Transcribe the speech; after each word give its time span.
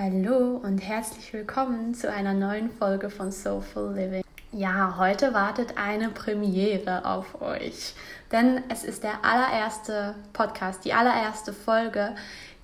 Hallo 0.00 0.60
und 0.62 0.78
herzlich 0.78 1.32
willkommen 1.32 1.92
zu 1.92 2.08
einer 2.08 2.32
neuen 2.32 2.70
Folge 2.70 3.10
von 3.10 3.32
Soulful 3.32 3.94
Living. 3.96 4.22
Ja, 4.52 4.94
heute 4.96 5.34
wartet 5.34 5.76
eine 5.76 6.10
Premiere 6.10 7.04
auf 7.04 7.42
euch, 7.42 7.94
denn 8.30 8.62
es 8.68 8.84
ist 8.84 9.02
der 9.02 9.24
allererste 9.24 10.14
Podcast, 10.32 10.84
die 10.84 10.92
allererste 10.92 11.52
Folge, 11.52 12.14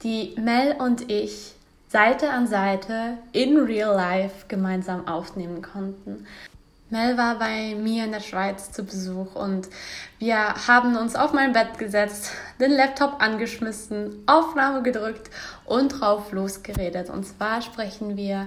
die 0.05 0.37
Mel 0.39 0.77
und 0.79 1.11
ich 1.11 1.57
Seite 1.89 2.31
an 2.31 2.47
Seite 2.47 3.19
in 3.33 3.59
Real 3.59 3.97
Life 3.97 4.47
gemeinsam 4.47 5.09
aufnehmen 5.09 5.61
konnten. 5.61 6.29
Mel 6.95 7.19
war 7.19 7.41
bei 7.41 7.75
mir 7.75 8.05
in 8.05 8.13
der 8.13 8.21
Schweiz 8.21 8.71
zu 8.71 8.85
Besuch 8.85 9.35
und 9.35 9.69
wir 10.21 10.37
haben 10.69 10.97
uns 10.97 11.17
auf 11.17 11.33
mein 11.33 11.53
Bett 11.53 11.77
gesetzt, 11.77 12.31
den 12.61 12.71
Laptop 12.71 13.21
angeschmissen, 13.21 14.23
Aufnahme 14.27 14.85
gedrückt 14.85 15.29
und 15.65 15.89
drauf 15.89 16.31
losgeredet. 16.31 17.11
Und 17.11 17.25
zwar 17.25 17.63
sprechen 17.63 18.17
wir 18.17 18.47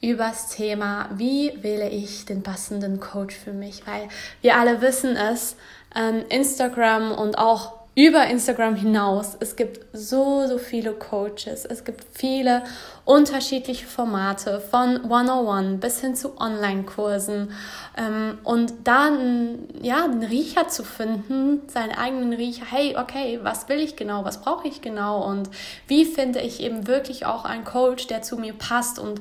über 0.00 0.28
das 0.28 0.50
Thema, 0.50 1.08
wie 1.16 1.52
wähle 1.60 1.88
ich 1.88 2.24
den 2.24 2.44
passenden 2.44 3.00
Coach 3.00 3.34
für 3.34 3.52
mich, 3.52 3.84
weil 3.84 4.08
wir 4.42 4.56
alle 4.56 4.80
wissen 4.80 5.16
es, 5.16 5.56
ähm, 5.96 6.22
Instagram 6.28 7.10
und 7.10 7.36
auch 7.36 7.77
über 7.98 8.28
Instagram 8.28 8.76
hinaus. 8.76 9.36
Es 9.40 9.56
gibt 9.56 9.84
so, 9.92 10.46
so 10.46 10.58
viele 10.58 10.92
Coaches. 10.92 11.64
Es 11.64 11.84
gibt 11.84 12.06
viele 12.16 12.62
unterschiedliche 13.04 13.86
Formate 13.86 14.60
von 14.60 15.02
101 15.02 15.80
bis 15.80 16.00
hin 16.00 16.14
zu 16.14 16.40
Online-Kursen. 16.40 17.50
Ähm, 17.96 18.38
und 18.44 18.72
dann, 18.84 19.66
ja, 19.82 20.06
den 20.06 20.22
Riecher 20.22 20.68
zu 20.68 20.84
finden, 20.84 21.62
seinen 21.66 21.90
eigenen 21.90 22.34
Riecher. 22.34 22.66
Hey, 22.70 22.96
okay, 22.96 23.40
was 23.42 23.68
will 23.68 23.80
ich 23.80 23.96
genau? 23.96 24.24
Was 24.24 24.42
brauche 24.42 24.68
ich 24.68 24.80
genau? 24.80 25.28
Und 25.28 25.50
wie 25.88 26.04
finde 26.04 26.38
ich 26.38 26.62
eben 26.62 26.86
wirklich 26.86 27.26
auch 27.26 27.44
einen 27.44 27.64
Coach, 27.64 28.06
der 28.06 28.22
zu 28.22 28.36
mir 28.36 28.52
passt 28.52 29.00
und 29.00 29.20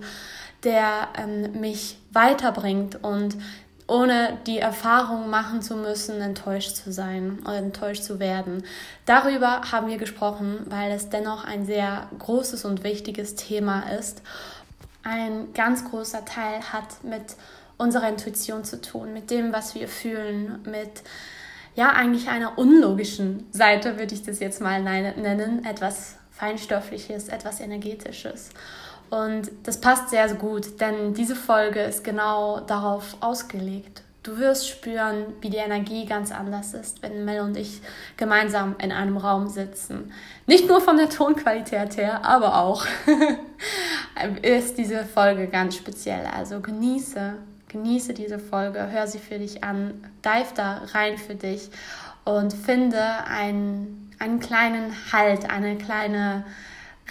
der 0.64 1.08
ähm, 1.18 1.60
mich 1.60 1.98
weiterbringt 2.12 3.04
und 3.04 3.38
ohne 3.88 4.38
die 4.46 4.60
Erfahrung 4.60 5.30
machen 5.30 5.62
zu 5.62 5.76
müssen, 5.76 6.22
enttäuscht 6.22 6.76
zu 6.76 6.92
sein 6.92 7.40
oder 7.44 7.58
enttäuscht 7.58 8.04
zu 8.04 8.20
werden. 8.20 8.64
Darüber 9.06 9.62
haben 9.72 9.88
wir 9.88 9.98
gesprochen, 9.98 10.60
weil 10.66 10.92
es 10.92 11.10
dennoch 11.10 11.46
ein 11.46 11.66
sehr 11.66 12.08
großes 12.20 12.66
und 12.66 12.84
wichtiges 12.84 13.36
Thema 13.36 13.90
ist. 13.98 14.22
Ein 15.04 15.54
ganz 15.54 15.90
großer 15.90 16.26
Teil 16.26 16.62
hat 16.74 17.04
mit 17.04 17.38
unserer 17.78 18.10
Intuition 18.10 18.66
zu 18.66 18.82
tun, 18.82 19.14
mit 19.14 19.32
dem, 19.32 19.54
was 19.54 19.74
wir 19.74 19.88
fühlen, 19.88 20.60
mit 20.66 21.04
ja 21.76 21.92
eigentlich 21.92 22.28
einer 22.28 22.58
unlogischen 22.58 23.46
Seite, 23.52 23.98
würde 24.00 24.16
ich 24.16 24.24
das 24.24 24.40
jetzt 24.40 24.60
mal 24.60 24.82
nennen, 24.82 25.64
etwas 25.64 26.16
Feinstoffliches, 26.32 27.30
etwas 27.30 27.60
Energetisches. 27.60 28.50
Und 29.10 29.50
das 29.64 29.80
passt 29.80 30.10
sehr, 30.10 30.28
sehr 30.28 30.38
gut, 30.38 30.82
denn 30.82 31.14
diese 31.14 31.36
Folge 31.36 31.82
ist 31.82 32.04
genau 32.04 32.60
darauf 32.60 33.18
ausgelegt. 33.22 34.04
Du 34.28 34.38
wirst 34.40 34.68
spüren, 34.68 35.28
wie 35.40 35.50
die 35.50 35.58
Energie 35.58 36.06
ganz 36.06 36.34
anders 36.34 36.74
ist, 36.74 37.02
wenn 37.02 37.24
Mel 37.24 37.40
und 37.40 37.56
ich 37.56 37.82
gemeinsam 38.18 38.76
in 38.80 38.92
einem 38.92 39.16
Raum 39.16 39.48
sitzen. 39.48 40.12
Nicht 40.48 40.68
nur 40.68 40.82
von 40.82 40.98
der 40.98 41.08
Tonqualität 41.08 41.96
her, 41.96 42.26
aber 42.26 42.58
auch 42.58 42.86
ist 44.42 44.78
diese 44.78 45.06
Folge 45.06 45.48
ganz 45.48 45.78
speziell. 45.78 46.26
Also 46.26 46.60
genieße, 46.60 47.36
genieße 47.70 48.14
diese 48.14 48.38
Folge, 48.38 48.92
hör 48.92 49.08
sie 49.08 49.20
für 49.20 49.40
dich 49.40 49.64
an, 49.64 49.94
dive 50.26 50.54
da 50.56 50.82
rein 50.94 51.18
für 51.18 51.36
dich 51.36 51.70
und 52.26 52.52
finde 52.52 53.02
einen, 53.30 54.12
einen 54.20 54.42
kleinen 54.42 54.94
Halt, 55.14 55.50
eine 55.50 55.78
kleine 55.78 56.44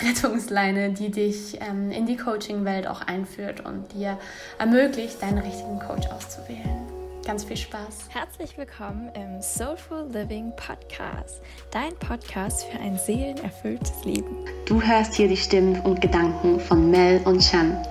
Rettungsleine, 0.03 0.91
die 0.91 1.11
dich 1.11 1.59
ähm, 1.61 1.91
in 1.91 2.07
die 2.07 2.17
Coaching-Welt 2.17 2.87
auch 2.87 3.01
einführt 3.01 3.65
und 3.65 3.93
dir 3.93 4.19
ermöglicht, 4.59 5.23
deinen 5.23 5.39
richtigen 5.39 5.79
Coach 5.79 6.07
auszuwählen. 6.09 6.83
Ganz 7.25 7.45
viel 7.45 7.57
Spaß. 7.57 8.09
Herzlich 8.11 8.57
willkommen 8.57 9.11
im 9.15 9.43
Soulful 9.43 10.07
Living 10.13 10.53
Podcast, 10.55 11.41
dein 11.73 11.93
Podcast 11.97 12.67
für 12.67 12.79
ein 12.79 12.97
seelenerfülltes 12.99 14.05
Leben. 14.05 14.45
Du 14.67 14.81
hörst 14.81 15.15
hier 15.15 15.27
die 15.27 15.37
Stimmen 15.37 15.81
und 15.81 16.01
Gedanken 16.01 16.61
von 16.61 16.89
Mel 16.91 17.21
und 17.25 17.41
Chan. 17.41 17.85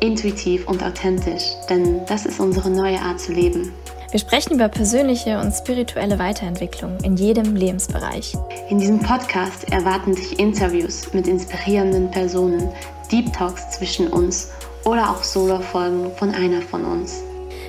Intuitiv 0.00 0.66
und 0.66 0.82
authentisch, 0.82 1.42
denn 1.68 2.06
das 2.06 2.24
ist 2.24 2.40
unsere 2.40 2.70
neue 2.70 3.00
Art 3.00 3.20
zu 3.20 3.32
leben. 3.32 3.70
Wir 4.10 4.18
sprechen 4.18 4.54
über 4.54 4.68
persönliche 4.68 5.38
und 5.38 5.52
spirituelle 5.52 6.18
Weiterentwicklung 6.18 6.98
in 7.04 7.16
jedem 7.16 7.54
Lebensbereich. 7.54 8.34
In 8.68 8.80
diesem 8.80 8.98
Podcast 8.98 9.70
erwarten 9.72 10.16
dich 10.16 10.36
Interviews 10.40 11.12
mit 11.12 11.28
inspirierenden 11.28 12.10
Personen, 12.10 12.72
Deep 13.12 13.32
Talks 13.32 13.70
zwischen 13.70 14.08
uns 14.08 14.50
oder 14.84 15.10
auch 15.10 15.22
Solo-Folgen 15.22 16.10
von 16.16 16.34
einer 16.34 16.60
von 16.60 16.84
uns. 16.84 17.22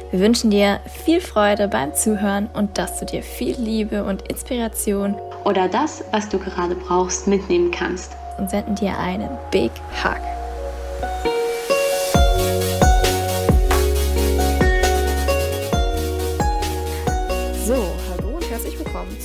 Wir 0.10 0.20
wünschen 0.20 0.50
dir 0.50 0.80
viel 1.06 1.22
Freude 1.22 1.68
beim 1.68 1.94
Zuhören 1.94 2.50
und 2.54 2.76
dass 2.76 3.00
du 3.00 3.06
dir 3.06 3.22
viel 3.22 3.56
Liebe 3.58 4.04
und 4.04 4.28
Inspiration 4.28 5.16
oder 5.46 5.68
das, 5.68 6.04
was 6.10 6.28
du 6.28 6.40
gerade 6.40 6.74
brauchst, 6.74 7.28
mitnehmen 7.28 7.70
kannst. 7.70 8.14
Und 8.40 8.50
senden 8.50 8.74
dir 8.74 8.98
einen 8.98 9.30
Big 9.52 9.72
Hug. 10.04 10.20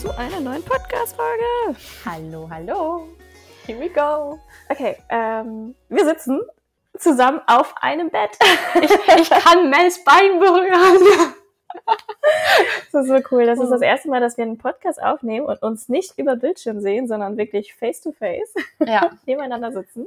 Zu 0.07 0.17
einer 0.19 0.41
neuen 0.41 0.63
Podcast-Folge. 0.63 1.77
Hallo, 2.05 2.49
hallo. 2.51 3.09
Here 3.65 3.81
we 3.81 3.89
go. 3.89 4.39
Okay, 4.69 4.99
ähm, 5.09 5.75
wir 5.89 6.05
sitzen 6.05 6.43
zusammen 6.99 7.41
auf 7.47 7.75
einem 7.81 8.11
Bett. 8.11 8.31
Ich, 8.83 8.91
ich 9.21 9.31
kann 9.31 9.71
Mels 9.71 10.05
Bein 10.05 10.39
berühren. 10.39 11.35
Das 12.91 13.05
ist 13.05 13.09
so 13.09 13.21
cool. 13.31 13.45
Das 13.45 13.59
ist 13.59 13.69
das 13.69 13.83
erste 13.83 14.09
Mal, 14.09 14.21
dass 14.21 14.39
wir 14.39 14.45
einen 14.45 14.57
Podcast 14.57 15.03
aufnehmen 15.03 15.47
und 15.47 15.63
uns 15.63 15.89
nicht 15.89 16.19
über 16.19 16.37
Bildschirm 16.37 16.81
sehen, 16.81 17.07
sondern 17.07 17.37
wirklich 17.37 17.75
face 17.75 18.01
to 18.01 18.13
face 18.13 18.55
ja. 18.79 19.11
nebeneinander 19.27 19.73
sitzen. 19.73 20.07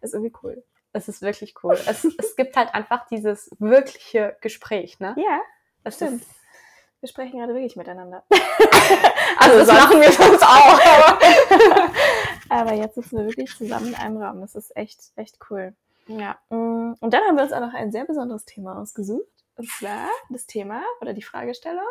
Das 0.00 0.10
ist 0.10 0.14
irgendwie 0.14 0.34
cool. 0.42 0.62
Es 0.92 1.08
ist 1.08 1.22
wirklich 1.22 1.54
cool. 1.62 1.78
Es, 1.86 2.04
es 2.04 2.36
gibt 2.36 2.56
halt 2.56 2.74
einfach 2.74 3.06
dieses 3.08 3.50
wirkliche 3.58 4.36
Gespräch, 4.40 5.00
ne? 5.00 5.14
Ja, 5.16 5.40
das 5.84 5.96
stimmt. 5.96 6.22
Ist, 6.22 6.28
wir 7.06 7.08
sprechen 7.08 7.38
gerade 7.38 7.54
wirklich 7.54 7.76
miteinander. 7.76 8.24
also, 9.38 9.58
das 9.58 9.68
machen 9.68 10.00
wir 10.00 10.10
sonst 10.10 10.42
auch. 10.46 10.80
Aber, 12.48 12.72
jetzt 12.72 12.96
sitzen 12.96 13.18
wir 13.18 13.26
wirklich 13.26 13.56
zusammen 13.56 13.88
in 13.88 13.94
einem 13.94 14.16
Raum. 14.20 14.40
Das 14.40 14.56
ist 14.56 14.76
echt, 14.76 15.12
echt 15.14 15.38
cool. 15.50 15.74
Ja. 16.08 16.36
Mm, 16.50 16.94
und 16.98 17.14
dann 17.14 17.22
haben 17.22 17.36
wir 17.36 17.44
uns 17.44 17.52
auch 17.52 17.60
noch 17.60 17.74
ein 17.74 17.92
sehr 17.92 18.04
besonderes 18.04 18.44
Thema 18.44 18.80
ausgesucht. 18.80 19.28
Und 19.56 19.68
zwar 19.68 20.08
das 20.30 20.46
Thema 20.46 20.82
oder 21.00 21.12
die 21.12 21.22
Fragestellung. 21.22 21.84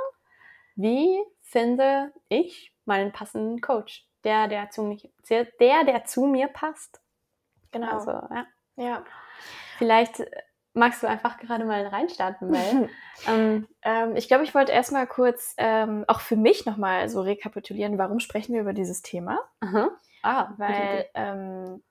Wie 0.75 1.23
finde 1.41 2.11
ich 2.27 2.73
meinen 2.83 3.13
passenden 3.13 3.61
Coach? 3.61 4.05
Der, 4.25 4.47
der 4.49 4.69
zu 4.69 4.83
mir, 4.83 4.99
der, 5.29 5.83
der 5.85 6.03
zu 6.05 6.25
mir 6.25 6.47
passt. 6.49 6.99
Genau. 7.71 7.91
Also, 7.91 8.11
ja. 8.11 8.47
ja. 8.75 9.05
Vielleicht 9.77 10.25
magst 10.75 11.01
du 11.01 11.07
einfach 11.07 11.37
gerade 11.37 11.65
mal 11.65 11.87
reinstarten, 11.87 12.51
Mel? 12.51 12.89
ähm, 13.27 13.67
ähm, 13.81 14.15
ich 14.15 14.27
glaube, 14.27 14.43
ich 14.43 14.53
wollte 14.53 14.71
erstmal 14.71 15.07
kurz 15.07 15.55
ähm, 15.57 16.05
auch 16.07 16.19
für 16.19 16.35
mich 16.35 16.65
nochmal 16.65 17.09
so 17.09 17.21
rekapitulieren, 17.21 17.97
warum 17.97 18.19
sprechen 18.19 18.53
wir 18.53 18.61
über 18.61 18.73
dieses 18.73 19.01
Thema? 19.01 19.39
Aha. 19.61 19.89
Ah, 20.21 20.53
weil 20.57 21.05
ähm, 21.13 21.81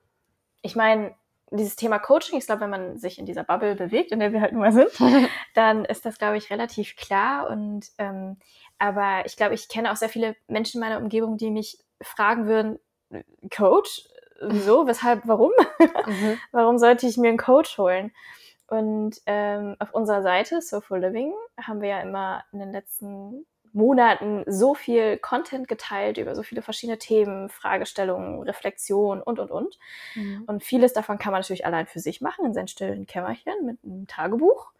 ich 0.61 0.75
meine, 0.75 1.15
dieses 1.51 1.75
Thema 1.75 1.99
Coaching, 1.99 2.37
ich 2.37 2.45
glaube, 2.45 2.61
wenn 2.61 2.69
man 2.69 2.97
sich 2.97 3.17
in 3.19 3.25
dieser 3.25 3.43
Bubble 3.43 3.75
bewegt, 3.75 4.11
in 4.11 4.19
der 4.19 4.33
wir 4.33 4.41
halt 4.41 4.51
nun 4.51 4.61
mal 4.61 4.71
sind, 4.71 4.89
dann 5.53 5.85
ist 5.85 6.05
das, 6.05 6.17
glaube 6.17 6.37
ich, 6.37 6.49
relativ 6.49 6.95
klar. 6.95 7.49
Und 7.49 7.87
ähm, 7.97 8.37
aber 8.77 9.23
ich 9.25 9.37
glaube, 9.37 9.55
ich 9.55 9.67
kenne 9.67 9.91
auch 9.91 9.95
sehr 9.95 10.09
viele 10.09 10.35
Menschen 10.47 10.81
in 10.81 10.87
meiner 10.87 11.01
Umgebung, 11.01 11.37
die 11.37 11.49
mich 11.49 11.79
fragen 12.01 12.45
würden, 12.45 12.79
Coach? 13.55 14.07
Wieso? 14.41 14.85
Weshalb? 14.85 15.21
Warum? 15.25 15.51
Mhm. 16.05 16.37
warum 16.51 16.77
sollte 16.77 17.07
ich 17.07 17.17
mir 17.17 17.29
einen 17.29 17.37
Coach 17.37 17.77
holen? 17.77 18.11
Und 18.67 19.21
ähm, 19.25 19.75
auf 19.79 19.93
unserer 19.93 20.23
Seite 20.23 20.61
Soulful 20.61 20.99
Living 20.99 21.33
haben 21.61 21.81
wir 21.81 21.89
ja 21.89 22.01
immer 22.01 22.43
in 22.51 22.59
den 22.59 22.71
letzten 22.71 23.45
Monaten 23.73 24.43
so 24.47 24.73
viel 24.73 25.17
Content 25.17 25.67
geteilt 25.67 26.17
über 26.17 26.33
so 26.33 26.43
viele 26.43 26.61
verschiedene 26.61 26.97
Themen, 26.97 27.49
Fragestellungen, 27.49 28.41
Reflexionen 28.41 29.21
und, 29.21 29.37
und, 29.37 29.51
und. 29.51 29.77
Mhm. 30.15 30.43
Und 30.47 30.63
vieles 30.63 30.93
davon 30.93 31.19
kann 31.19 31.33
man 31.33 31.41
natürlich 31.41 31.65
allein 31.65 31.85
für 31.85 31.99
sich 31.99 32.21
machen, 32.21 32.45
in 32.45 32.53
seinem 32.53 32.67
stillen 32.67 33.05
Kämmerchen 33.05 33.53
mit 33.65 33.77
einem 33.83 34.07
Tagebuch. 34.07 34.71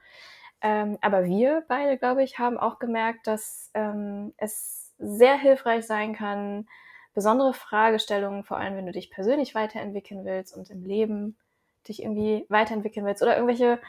Ähm, 0.61 0.97
aber 1.01 1.25
wir 1.25 1.65
beide, 1.67 1.97
glaube 1.97 2.23
ich, 2.23 2.39
haben 2.39 2.57
auch 2.57 2.79
gemerkt, 2.79 3.27
dass 3.27 3.69
ähm, 3.73 4.33
es 4.38 4.93
sehr 4.97 5.38
hilfreich 5.38 5.85
sein 5.85 6.15
kann, 6.15 6.67
besondere 7.13 7.53
Fragestellungen, 7.53 8.45
vor 8.45 8.57
allem 8.57 8.77
wenn 8.77 8.85
du 8.85 8.93
dich 8.93 9.11
persönlich 9.11 9.55
weiterentwickeln 9.55 10.23
willst 10.23 10.55
und 10.55 10.69
im 10.69 10.83
Leben 10.83 11.38
dich 11.87 12.01
irgendwie 12.01 12.45
weiterentwickeln 12.49 13.05
willst 13.05 13.21
oder 13.21 13.35
irgendwelche, 13.35 13.79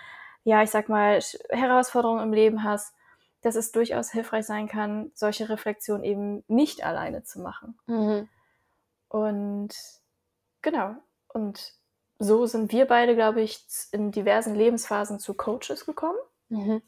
ja, 0.44 0.62
ich 0.62 0.70
sag 0.70 0.88
mal, 0.88 1.20
Herausforderungen 1.50 2.22
im 2.22 2.32
Leben 2.32 2.62
hast, 2.62 2.94
dass 3.42 3.54
es 3.54 3.72
durchaus 3.72 4.10
hilfreich 4.10 4.46
sein 4.46 4.68
kann, 4.68 5.10
solche 5.14 5.48
Reflexionen 5.48 6.04
eben 6.04 6.44
nicht 6.48 6.84
alleine 6.84 7.22
zu 7.22 7.40
machen. 7.40 7.78
Mhm. 7.86 8.28
Und 9.08 9.74
genau. 10.62 10.96
Und 11.28 11.74
so 12.18 12.46
sind 12.46 12.72
wir 12.72 12.86
beide, 12.86 13.14
glaube 13.14 13.42
ich, 13.42 13.64
in 13.92 14.10
diversen 14.10 14.54
Lebensphasen 14.54 15.18
zu 15.18 15.34
Coaches 15.34 15.86
gekommen. 15.86 16.18
Mhm. 16.48 16.82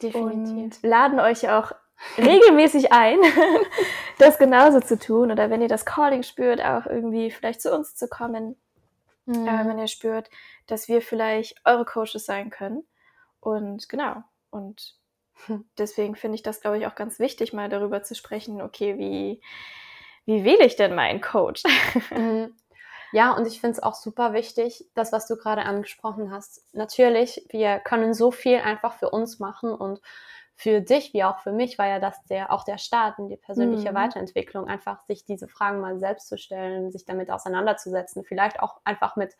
Definitiv. 0.00 0.78
Und 0.82 0.82
laden 0.82 1.20
euch 1.20 1.48
auch 1.50 1.72
regelmäßig 2.16 2.92
ein, 2.92 3.18
das 4.18 4.38
genauso 4.38 4.80
zu 4.80 4.98
tun. 4.98 5.32
Oder 5.32 5.50
wenn 5.50 5.62
ihr 5.62 5.68
das 5.68 5.84
Calling 5.84 6.22
spürt, 6.22 6.60
auch 6.64 6.86
irgendwie 6.86 7.30
vielleicht 7.30 7.60
zu 7.60 7.74
uns 7.74 7.96
zu 7.96 8.08
kommen. 8.08 8.56
Mhm. 9.28 9.46
Äh, 9.46 9.68
wenn 9.68 9.78
ihr 9.78 9.88
spürt, 9.88 10.30
dass 10.66 10.88
wir 10.88 11.02
vielleicht 11.02 11.60
eure 11.64 11.84
Coaches 11.84 12.24
sein 12.24 12.50
können. 12.50 12.86
Und 13.40 13.88
genau. 13.88 14.22
Und 14.50 14.96
deswegen 15.78 16.16
finde 16.16 16.36
ich 16.36 16.42
das, 16.42 16.60
glaube 16.60 16.78
ich, 16.78 16.86
auch 16.86 16.94
ganz 16.94 17.18
wichtig, 17.18 17.52
mal 17.52 17.68
darüber 17.68 18.02
zu 18.02 18.14
sprechen, 18.14 18.62
okay, 18.62 18.98
wie, 18.98 19.42
wie 20.24 20.44
wähle 20.44 20.64
ich 20.64 20.76
denn 20.76 20.94
meinen 20.94 21.20
Coach? 21.20 21.62
Mhm. 22.10 22.54
Ja, 23.10 23.32
und 23.32 23.46
ich 23.46 23.62
finde 23.62 23.72
es 23.72 23.82
auch 23.82 23.94
super 23.94 24.34
wichtig, 24.34 24.84
das, 24.94 25.12
was 25.12 25.26
du 25.26 25.36
gerade 25.36 25.62
angesprochen 25.62 26.30
hast. 26.30 26.62
Natürlich, 26.74 27.42
wir 27.48 27.78
können 27.78 28.12
so 28.12 28.30
viel 28.30 28.58
einfach 28.58 28.98
für 28.98 29.08
uns 29.08 29.38
machen 29.38 29.72
und 29.72 30.02
für 30.58 30.80
dich 30.80 31.14
wie 31.14 31.22
auch 31.22 31.38
für 31.38 31.52
mich 31.52 31.78
war 31.78 31.86
ja 31.86 32.00
das 32.00 32.20
der 32.24 32.52
auch 32.52 32.64
der 32.64 32.78
Start 32.78 33.20
in 33.20 33.28
die 33.28 33.36
persönliche 33.36 33.92
mhm. 33.92 33.94
Weiterentwicklung, 33.94 34.66
einfach 34.66 35.04
sich 35.04 35.24
diese 35.24 35.46
Fragen 35.46 35.80
mal 35.80 36.00
selbst 36.00 36.26
zu 36.26 36.36
stellen, 36.36 36.90
sich 36.90 37.04
damit 37.04 37.30
auseinanderzusetzen, 37.30 38.24
vielleicht 38.24 38.58
auch 38.58 38.80
einfach 38.82 39.14
mit 39.14 39.36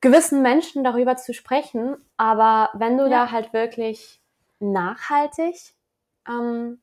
gewissen 0.00 0.40
Menschen 0.40 0.84
darüber 0.84 1.16
zu 1.16 1.34
sprechen. 1.34 1.96
Aber 2.16 2.70
wenn 2.74 2.96
du 2.96 3.04
ja. 3.04 3.24
da 3.24 3.32
halt 3.32 3.52
wirklich 3.52 4.22
nachhaltig 4.60 5.56
ähm, 6.28 6.80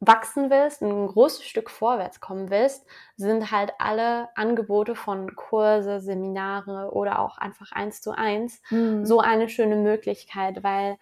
wachsen 0.00 0.50
willst, 0.50 0.82
ein 0.82 1.06
großes 1.06 1.44
Stück 1.44 1.70
vorwärts 1.70 2.20
kommen 2.20 2.50
willst, 2.50 2.84
sind 3.16 3.52
halt 3.52 3.74
alle 3.78 4.28
Angebote 4.34 4.96
von 4.96 5.36
Kurse, 5.36 6.00
Seminare 6.00 6.90
oder 6.92 7.20
auch 7.20 7.38
einfach 7.38 7.70
eins 7.70 8.02
zu 8.02 8.10
eins 8.10 8.60
mhm. 8.70 9.06
so 9.06 9.20
eine 9.20 9.48
schöne 9.48 9.76
Möglichkeit, 9.76 10.64
weil 10.64 10.98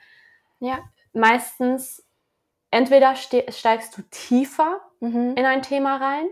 ja 0.61 0.79
meistens 1.15 2.05
entweder 2.71 3.15
steigst 3.17 3.97
du 3.97 4.03
tiefer 4.11 4.81
mhm. 5.01 5.35
in 5.37 5.47
ein 5.47 5.63
Thema 5.63 5.97
rein 5.97 6.27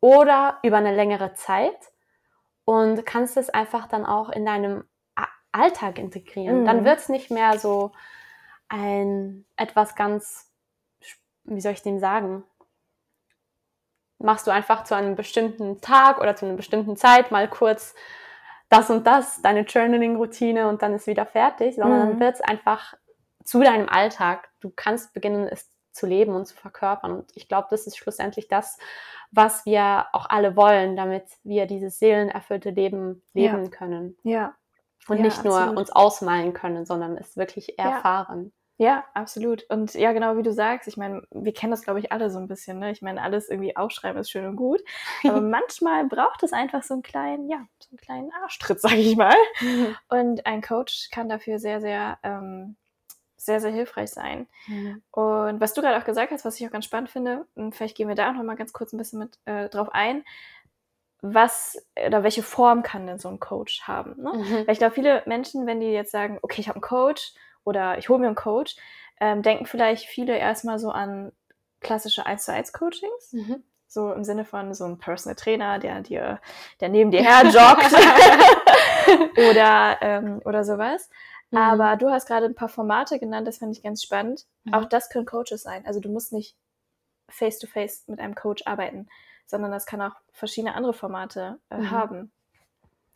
oder 0.00 0.58
über 0.62 0.78
eine 0.78 0.94
längere 0.94 1.34
Zeit 1.34 1.78
und 2.64 3.06
kannst 3.06 3.36
es 3.36 3.50
einfach 3.50 3.86
dann 3.86 4.04
auch 4.04 4.30
in 4.30 4.44
deinem 4.44 4.84
Alltag 5.52 5.98
integrieren. 5.98 6.62
Mhm. 6.62 6.64
Dann 6.66 6.84
wird 6.84 6.98
es 6.98 7.08
nicht 7.08 7.30
mehr 7.30 7.58
so 7.58 7.92
ein 8.68 9.44
etwas 9.56 9.94
ganz, 9.94 10.50
wie 11.44 11.60
soll 11.60 11.72
ich 11.72 11.82
dem 11.82 11.98
sagen? 11.98 12.44
Machst 14.18 14.46
du 14.46 14.50
einfach 14.50 14.84
zu 14.84 14.94
einem 14.94 15.16
bestimmten 15.16 15.80
Tag 15.80 16.20
oder 16.20 16.36
zu 16.36 16.46
einer 16.46 16.56
bestimmten 16.56 16.96
Zeit 16.96 17.30
mal 17.30 17.48
kurz 17.48 17.94
das 18.68 18.90
und 18.90 19.06
das, 19.06 19.42
deine 19.42 19.62
Journaling-Routine 19.62 20.68
und 20.68 20.82
dann 20.82 20.94
ist 20.94 21.06
wieder 21.06 21.26
fertig, 21.26 21.74
sondern 21.74 21.98
mhm. 21.98 22.10
dann 22.10 22.20
wird 22.20 22.34
es 22.34 22.40
einfach 22.40 22.94
zu 23.50 23.60
deinem 23.60 23.88
Alltag. 23.88 24.48
Du 24.60 24.70
kannst 24.70 25.12
beginnen, 25.12 25.48
es 25.48 25.68
zu 25.90 26.06
leben 26.06 26.36
und 26.36 26.46
zu 26.46 26.54
verkörpern. 26.54 27.10
Und 27.10 27.32
ich 27.34 27.48
glaube, 27.48 27.66
das 27.68 27.88
ist 27.88 27.98
schlussendlich 27.98 28.46
das, 28.46 28.78
was 29.32 29.66
wir 29.66 30.06
auch 30.12 30.26
alle 30.30 30.54
wollen, 30.54 30.94
damit 30.94 31.24
wir 31.42 31.66
dieses 31.66 31.98
seelenerfüllte 31.98 32.70
Leben 32.70 33.24
leben 33.34 33.64
ja. 33.64 33.70
können. 33.70 34.16
Ja. 34.22 34.54
Und 35.08 35.16
ja, 35.16 35.24
nicht 35.24 35.44
nur 35.44 35.56
absolut. 35.56 35.78
uns 35.78 35.90
ausmalen 35.90 36.52
können, 36.52 36.86
sondern 36.86 37.16
es 37.16 37.36
wirklich 37.36 37.76
erfahren. 37.76 38.52
Ja. 38.76 38.86
ja. 38.86 39.04
absolut. 39.14 39.64
Und 39.68 39.94
ja, 39.94 40.12
genau 40.12 40.36
wie 40.36 40.44
du 40.44 40.52
sagst, 40.52 40.86
ich 40.86 40.96
meine, 40.96 41.22
wir 41.32 41.52
kennen 41.52 41.72
das, 41.72 41.82
glaube 41.82 41.98
ich, 41.98 42.12
alle 42.12 42.30
so 42.30 42.38
ein 42.38 42.46
bisschen. 42.46 42.78
Ne? 42.78 42.92
Ich 42.92 43.02
meine, 43.02 43.20
alles 43.20 43.48
irgendwie 43.48 43.76
aufschreiben 43.76 44.20
ist 44.20 44.30
schön 44.30 44.46
und 44.46 44.54
gut. 44.54 44.80
Aber 45.24 45.40
manchmal 45.40 46.06
braucht 46.06 46.44
es 46.44 46.52
einfach 46.52 46.84
so 46.84 46.94
einen 46.94 47.02
kleinen, 47.02 47.50
ja, 47.50 47.66
so 47.80 47.88
einen 47.90 47.98
kleinen 47.98 48.32
Arschtritt, 48.44 48.80
sage 48.80 48.94
ich 48.94 49.16
mal. 49.16 49.34
Und 50.08 50.46
ein 50.46 50.62
Coach 50.62 51.10
kann 51.10 51.28
dafür 51.28 51.58
sehr, 51.58 51.80
sehr 51.80 52.20
ähm, 52.22 52.76
sehr, 53.40 53.60
sehr 53.60 53.70
hilfreich 53.70 54.10
sein. 54.10 54.46
Mhm. 54.66 55.02
Und 55.10 55.60
was 55.60 55.72
du 55.72 55.80
gerade 55.80 55.98
auch 55.98 56.04
gesagt 56.04 56.30
hast, 56.30 56.44
was 56.44 56.60
ich 56.60 56.66
auch 56.66 56.72
ganz 56.72 56.84
spannend 56.84 57.10
finde, 57.10 57.46
vielleicht 57.72 57.96
gehen 57.96 58.08
wir 58.08 58.14
da 58.14 58.30
auch 58.30 58.34
noch 58.34 58.42
mal 58.42 58.56
ganz 58.56 58.72
kurz 58.72 58.92
ein 58.92 58.98
bisschen 58.98 59.18
mit 59.18 59.38
äh, 59.46 59.68
drauf 59.68 59.88
ein, 59.92 60.24
was 61.22 61.86
oder 62.06 62.22
welche 62.22 62.42
Form 62.42 62.82
kann 62.82 63.06
denn 63.06 63.18
so 63.18 63.28
ein 63.28 63.40
Coach 63.40 63.82
haben? 63.82 64.22
Ne? 64.22 64.32
Mhm. 64.32 64.66
Weil 64.66 64.72
ich 64.72 64.78
glaube, 64.78 64.94
viele 64.94 65.22
Menschen, 65.26 65.66
wenn 65.66 65.80
die 65.80 65.86
jetzt 65.86 66.12
sagen, 66.12 66.38
okay, 66.42 66.60
ich 66.60 66.68
habe 66.68 66.76
einen 66.76 66.82
Coach 66.82 67.32
oder 67.64 67.98
ich 67.98 68.08
hole 68.08 68.18
mir 68.18 68.26
einen 68.26 68.36
Coach, 68.36 68.76
ähm, 69.20 69.42
denken 69.42 69.66
vielleicht 69.66 70.06
viele 70.06 70.36
erstmal 70.36 70.78
so 70.78 70.90
an 70.90 71.32
klassische 71.80 72.26
1 72.26 72.44
zu 72.44 72.52
1 72.52 72.72
Coachings. 72.72 73.32
Mhm. 73.32 73.62
So 73.86 74.12
im 74.12 74.22
Sinne 74.22 74.44
von 74.44 74.72
so 74.72 74.84
ein 74.84 74.98
Personal 74.98 75.34
Trainer, 75.34 75.78
der 75.78 76.00
dir, 76.00 76.40
der 76.80 76.90
neben 76.90 77.10
dir 77.10 77.22
her 77.22 77.42
joggt 77.44 77.90
oder, 79.50 79.98
ähm, 80.00 80.40
oder 80.44 80.64
sowas. 80.64 81.10
Mhm. 81.50 81.58
Aber 81.58 81.96
du 81.96 82.10
hast 82.10 82.26
gerade 82.26 82.46
ein 82.46 82.54
paar 82.54 82.68
Formate 82.68 83.18
genannt, 83.18 83.46
das 83.46 83.58
fand 83.58 83.76
ich 83.76 83.82
ganz 83.82 84.02
spannend. 84.02 84.46
Mhm. 84.64 84.74
Auch 84.74 84.84
das 84.84 85.08
können 85.08 85.26
Coaches 85.26 85.62
sein. 85.62 85.84
Also 85.86 86.00
du 86.00 86.08
musst 86.08 86.32
nicht 86.32 86.56
face-to-face 87.28 88.04
-face 88.04 88.10
mit 88.10 88.20
einem 88.20 88.34
Coach 88.34 88.62
arbeiten, 88.66 89.08
sondern 89.46 89.70
das 89.70 89.86
kann 89.86 90.00
auch 90.00 90.14
verschiedene 90.32 90.74
andere 90.74 90.94
Formate 90.94 91.58
äh, 91.70 91.78
mhm. 91.78 91.90
haben. 91.90 92.32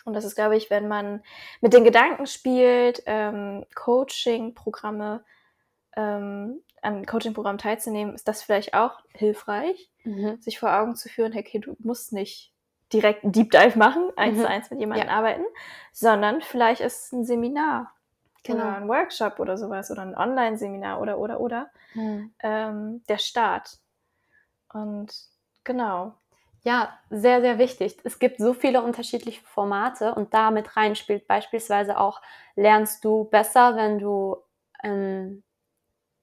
Und 0.04 0.12
das 0.14 0.25
ist, 0.25 0.34
glaube 0.34 0.56
ich, 0.56 0.69
wenn 0.69 0.86
man 0.86 1.22
mit 1.60 1.72
den 1.72 1.84
Gedanken 1.84 2.26
spielt, 2.26 3.02
ähm, 3.06 3.64
Coaching-Programme, 3.75 5.25
ähm, 5.96 6.60
an 6.82 7.06
Coaching-Programmen 7.06 7.58
teilzunehmen, 7.58 8.14
ist 8.14 8.28
das 8.28 8.42
vielleicht 8.42 8.75
auch 8.75 9.00
hilfreich, 9.14 9.90
mhm. 10.04 10.38
sich 10.42 10.58
vor 10.58 10.75
Augen 10.75 10.94
zu 10.96 11.08
führen, 11.08 11.32
hey, 11.32 11.42
okay, 11.46 11.58
du 11.58 11.75
musst 11.78 12.12
nicht 12.12 12.52
direkt 12.92 13.25
einen 13.25 13.32
Deep 13.32 13.50
Dive 13.50 13.78
machen, 13.78 14.10
eins 14.16 14.36
mhm. 14.36 14.42
zu 14.42 14.48
eins 14.48 14.70
mit 14.70 14.81
jemandem 14.81 15.08
ja. 15.08 15.14
arbeiten, 15.14 15.44
sondern 15.92 16.42
vielleicht 16.42 16.82
ist 16.82 17.12
ein 17.12 17.25
Seminar 17.25 17.94
genau. 18.44 18.64
oder 18.64 18.76
ein 18.76 18.88
Workshop 18.88 19.41
oder 19.41 19.56
sowas 19.56 19.91
oder 19.91 20.02
ein 20.02 20.17
Online-Seminar 20.17 21.00
oder 21.00 21.19
oder 21.19 21.41
oder 21.41 21.70
mhm. 21.94 22.32
ähm, 22.41 23.02
der 23.08 23.19
Start. 23.19 23.79
Und 24.73 25.12
genau. 25.64 26.14
Ja, 26.62 26.99
sehr, 27.11 27.43
sehr 27.43 27.58
wichtig. 27.58 27.99
Es 28.05 28.19
gibt 28.19 28.38
so 28.38 28.55
viele 28.55 28.82
unterschiedliche 28.82 29.43
Formate 29.44 30.14
und 30.14 30.32
damit 30.32 30.76
rein 30.76 30.96
spielt 30.96 31.26
beispielsweise 31.29 31.99
auch, 31.99 32.23
lernst 32.56 33.05
du 33.05 33.25
besser, 33.25 33.76
wenn 33.76 33.99
du, 33.99 34.37
ähm, 34.82 35.43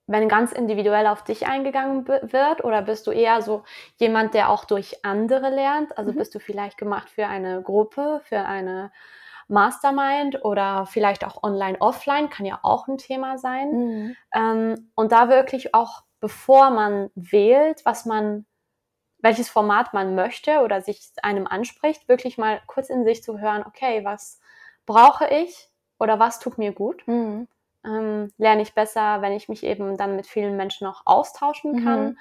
wenn 0.08 0.28
ganz 0.28 0.52
individuell 0.52 1.06
auf 1.06 1.24
dich 1.24 1.46
eingegangen 1.46 2.08
wird 2.08 2.64
oder 2.64 2.82
bist 2.82 3.06
du 3.06 3.12
eher 3.12 3.44
so 3.44 3.64
jemand, 3.98 4.34
der 4.34 4.50
auch 4.50 4.66
durch 4.66 5.06
andere 5.06 5.50
lernt? 5.52 5.96
Also 5.98 6.12
mhm. 6.12 6.18
bist 6.18 6.34
du 6.34 6.40
vielleicht 6.40 6.78
gemacht 6.78 7.10
für 7.12 7.28
eine 7.28 7.62
Gruppe, 7.62 8.22
für 8.24 8.40
eine 8.40 8.92
Mastermind 9.52 10.44
oder 10.44 10.86
vielleicht 10.86 11.26
auch 11.26 11.44
online, 11.44 11.80
offline, 11.80 12.30
kann 12.30 12.46
ja 12.46 12.60
auch 12.64 12.88
ein 12.88 12.98
Thema 12.98 13.38
sein. 13.38 13.72
Mhm. 13.72 14.16
Ähm, 14.34 14.92
und 14.96 15.12
da 15.12 15.30
wirklich 15.30 15.76
auch, 15.76 16.04
bevor 16.20 16.70
man 16.70 17.10
wählt, 17.16 17.82
was 17.86 18.06
man, 18.06 18.46
welches 19.20 19.50
Format 19.50 19.94
man 19.94 20.16
möchte 20.16 20.62
oder 20.62 20.82
sich 20.82 21.12
einem 21.22 21.48
anspricht, 21.48 22.08
wirklich 22.08 22.38
mal 22.38 22.62
kurz 22.66 22.90
in 22.90 23.04
sich 23.04 23.22
zu 23.24 23.40
hören, 23.40 23.64
okay, 23.68 24.04
was 24.06 24.40
brauche 24.86 25.28
ich 25.28 25.70
oder 26.00 26.18
was 26.18 26.40
tut 26.40 26.58
mir 26.58 26.72
gut? 26.72 27.06
Mhm. 27.08 27.48
Ähm, 27.86 28.32
lerne 28.38 28.62
ich 28.62 28.74
besser, 28.74 29.22
wenn 29.22 29.34
ich 29.34 29.50
mich 29.50 29.64
eben 29.64 29.98
dann 29.98 30.16
mit 30.16 30.28
vielen 30.28 30.56
Menschen 30.56 30.88
auch 30.88 31.02
austauschen 31.06 31.84
kann? 31.84 32.04
Mhm. 32.04 32.18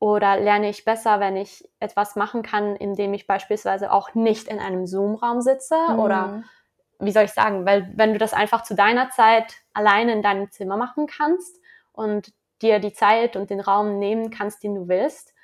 Oder 0.00 0.38
lerne 0.38 0.68
ich 0.68 0.84
besser, 0.84 1.18
wenn 1.18 1.36
ich 1.36 1.66
etwas 1.78 2.14
machen 2.14 2.42
kann, 2.42 2.76
indem 2.76 3.14
ich 3.14 3.26
beispielsweise 3.26 3.90
auch 3.90 4.14
nicht 4.14 4.48
in 4.48 4.58
einem 4.58 4.86
Zoom-Raum 4.86 5.40
sitze 5.40 5.76
mhm. 5.88 5.98
oder 5.98 6.42
wie 7.04 7.12
soll 7.12 7.24
ich 7.24 7.32
sagen, 7.32 7.66
weil 7.66 7.90
wenn 7.94 8.12
du 8.12 8.18
das 8.18 8.32
einfach 8.32 8.62
zu 8.62 8.74
deiner 8.74 9.10
Zeit 9.10 9.54
alleine 9.72 10.12
in 10.12 10.22
deinem 10.22 10.50
Zimmer 10.50 10.76
machen 10.76 11.06
kannst 11.06 11.60
und 11.92 12.32
dir 12.62 12.78
die 12.78 12.92
Zeit 12.92 13.36
und 13.36 13.50
den 13.50 13.60
Raum 13.60 13.98
nehmen 13.98 14.30
kannst, 14.30 14.62
den 14.62 14.74
du 14.74 14.88
willst 14.88 15.34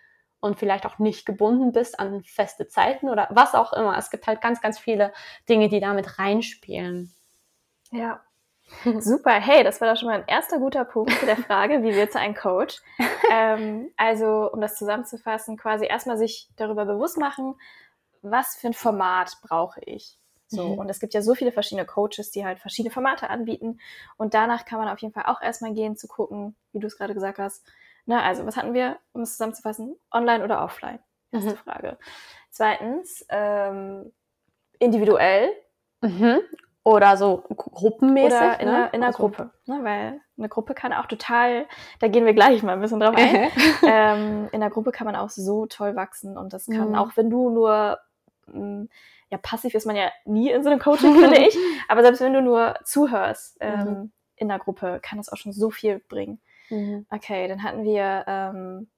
und 0.40 0.58
vielleicht 0.58 0.86
auch 0.86 0.98
nicht 0.98 1.26
gebunden 1.26 1.72
bist 1.72 2.00
an 2.00 2.22
feste 2.24 2.66
Zeiten 2.66 3.08
oder 3.08 3.28
was 3.30 3.54
auch 3.54 3.72
immer. 3.72 3.96
Es 3.96 4.10
gibt 4.10 4.26
halt 4.26 4.40
ganz, 4.40 4.60
ganz 4.60 4.78
viele 4.78 5.12
Dinge, 5.48 5.68
die 5.68 5.80
damit 5.80 6.18
reinspielen. 6.18 7.12
Ja. 7.90 8.20
Super, 9.00 9.32
hey, 9.32 9.64
das 9.64 9.80
war 9.80 9.92
doch 9.92 9.98
schon 9.98 10.08
mal 10.08 10.20
ein 10.20 10.28
erster 10.28 10.58
guter 10.58 10.84
Punkt 10.84 11.12
zu 11.18 11.26
der 11.26 11.36
Frage, 11.48 11.82
wie 11.82 11.94
wird 11.94 12.14
ein 12.16 12.34
Coach? 12.34 12.80
ähm, 13.30 13.90
also, 13.96 14.50
um 14.52 14.60
das 14.60 14.76
zusammenzufassen, 14.76 15.56
quasi 15.56 15.86
erstmal 15.86 16.16
sich 16.16 16.48
darüber 16.56 16.84
bewusst 16.84 17.18
machen, 17.18 17.56
was 18.22 18.56
für 18.56 18.68
ein 18.68 18.74
Format 18.74 19.38
brauche 19.42 19.80
ich? 19.80 20.19
So, 20.50 20.66
mhm. 20.66 20.78
und 20.78 20.88
es 20.88 20.98
gibt 20.98 21.14
ja 21.14 21.22
so 21.22 21.34
viele 21.34 21.52
verschiedene 21.52 21.86
Coaches, 21.86 22.32
die 22.32 22.44
halt 22.44 22.58
verschiedene 22.58 22.92
Formate 22.92 23.30
anbieten. 23.30 23.78
Und 24.16 24.34
danach 24.34 24.64
kann 24.64 24.80
man 24.80 24.88
auf 24.88 24.98
jeden 24.98 25.14
Fall 25.14 25.26
auch 25.26 25.40
erstmal 25.40 25.72
gehen 25.72 25.96
zu 25.96 26.08
gucken, 26.08 26.56
wie 26.72 26.80
du 26.80 26.88
es 26.88 26.98
gerade 26.98 27.14
gesagt 27.14 27.38
hast. 27.38 27.64
Na, 28.04 28.22
also, 28.22 28.44
was 28.46 28.56
hatten 28.56 28.74
wir, 28.74 28.98
um 29.12 29.22
es 29.22 29.32
zusammenzufassen? 29.32 29.96
Online 30.12 30.42
oder 30.42 30.64
offline? 30.64 30.98
Erste 31.30 31.50
mhm. 31.50 31.56
Frage. 31.56 31.98
Zweitens, 32.50 33.24
ähm, 33.28 34.12
individuell. 34.80 35.50
Mhm. 36.00 36.40
Oder 36.82 37.16
so 37.16 37.44
gruppenmäßig. 37.48 38.32
Oder 38.32 38.60
in, 38.60 38.66
ne? 38.66 38.74
einer, 38.74 38.94
in 38.94 39.02
einer 39.02 39.06
also. 39.08 39.18
Gruppe. 39.18 39.50
Ne? 39.66 39.80
Weil 39.82 40.20
eine 40.36 40.48
Gruppe 40.48 40.74
kann 40.74 40.92
auch 40.92 41.06
total, 41.06 41.66
da 42.00 42.08
gehen 42.08 42.24
wir 42.24 42.32
gleich 42.32 42.62
mal 42.64 42.72
ein 42.72 42.80
bisschen 42.80 42.98
drauf 42.98 43.14
ein. 43.16 43.50
ähm, 43.86 44.48
in 44.50 44.62
einer 44.62 44.70
Gruppe 44.70 44.90
kann 44.90 45.04
man 45.04 45.14
auch 45.14 45.28
so 45.28 45.66
toll 45.66 45.94
wachsen 45.94 46.36
und 46.36 46.52
das 46.52 46.66
kann, 46.66 46.90
mhm. 46.90 46.94
auch 46.96 47.16
wenn 47.16 47.30
du 47.30 47.50
nur 47.50 47.98
ja, 49.30 49.38
passiv 49.38 49.74
ist 49.74 49.86
man 49.86 49.96
ja 49.96 50.10
nie 50.24 50.50
in 50.50 50.62
so 50.62 50.70
einem 50.70 50.80
Coaching, 50.80 51.14
finde 51.18 51.38
ich. 51.38 51.56
Aber 51.88 52.02
selbst 52.02 52.20
wenn 52.20 52.34
du 52.34 52.42
nur 52.42 52.74
zuhörst 52.84 53.56
ähm, 53.60 53.84
mhm. 53.84 54.12
in 54.36 54.48
der 54.48 54.58
Gruppe, 54.58 55.00
kann 55.02 55.18
das 55.18 55.28
auch 55.28 55.36
schon 55.36 55.52
so 55.52 55.70
viel 55.70 56.00
bringen. 56.08 56.40
Mhm. 56.68 57.06
Okay, 57.10 57.48
dann 57.48 57.62
hatten 57.62 57.84
wir 57.84 58.24
ähm, 58.26 58.88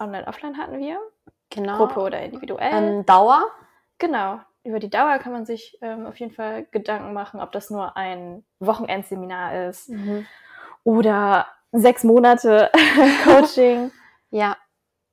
Online, 0.00 0.26
Offline 0.26 0.58
hatten 0.58 0.78
wir. 0.78 0.98
Genau. 1.50 1.76
Gruppe 1.76 2.00
oder 2.00 2.20
individuell. 2.20 2.72
Ähm, 2.72 3.06
Dauer. 3.06 3.46
Genau. 3.98 4.40
Über 4.64 4.80
die 4.80 4.90
Dauer 4.90 5.18
kann 5.18 5.32
man 5.32 5.46
sich 5.46 5.78
ähm, 5.82 6.06
auf 6.06 6.16
jeden 6.16 6.32
Fall 6.32 6.66
Gedanken 6.70 7.12
machen, 7.12 7.40
ob 7.40 7.52
das 7.52 7.70
nur 7.70 7.96
ein 7.96 8.44
Wochenendseminar 8.60 9.68
ist 9.68 9.90
mhm. 9.90 10.26
oder 10.82 11.46
sechs 11.70 12.02
Monate 12.02 12.70
Coaching. 13.24 13.92
ja. 14.30 14.56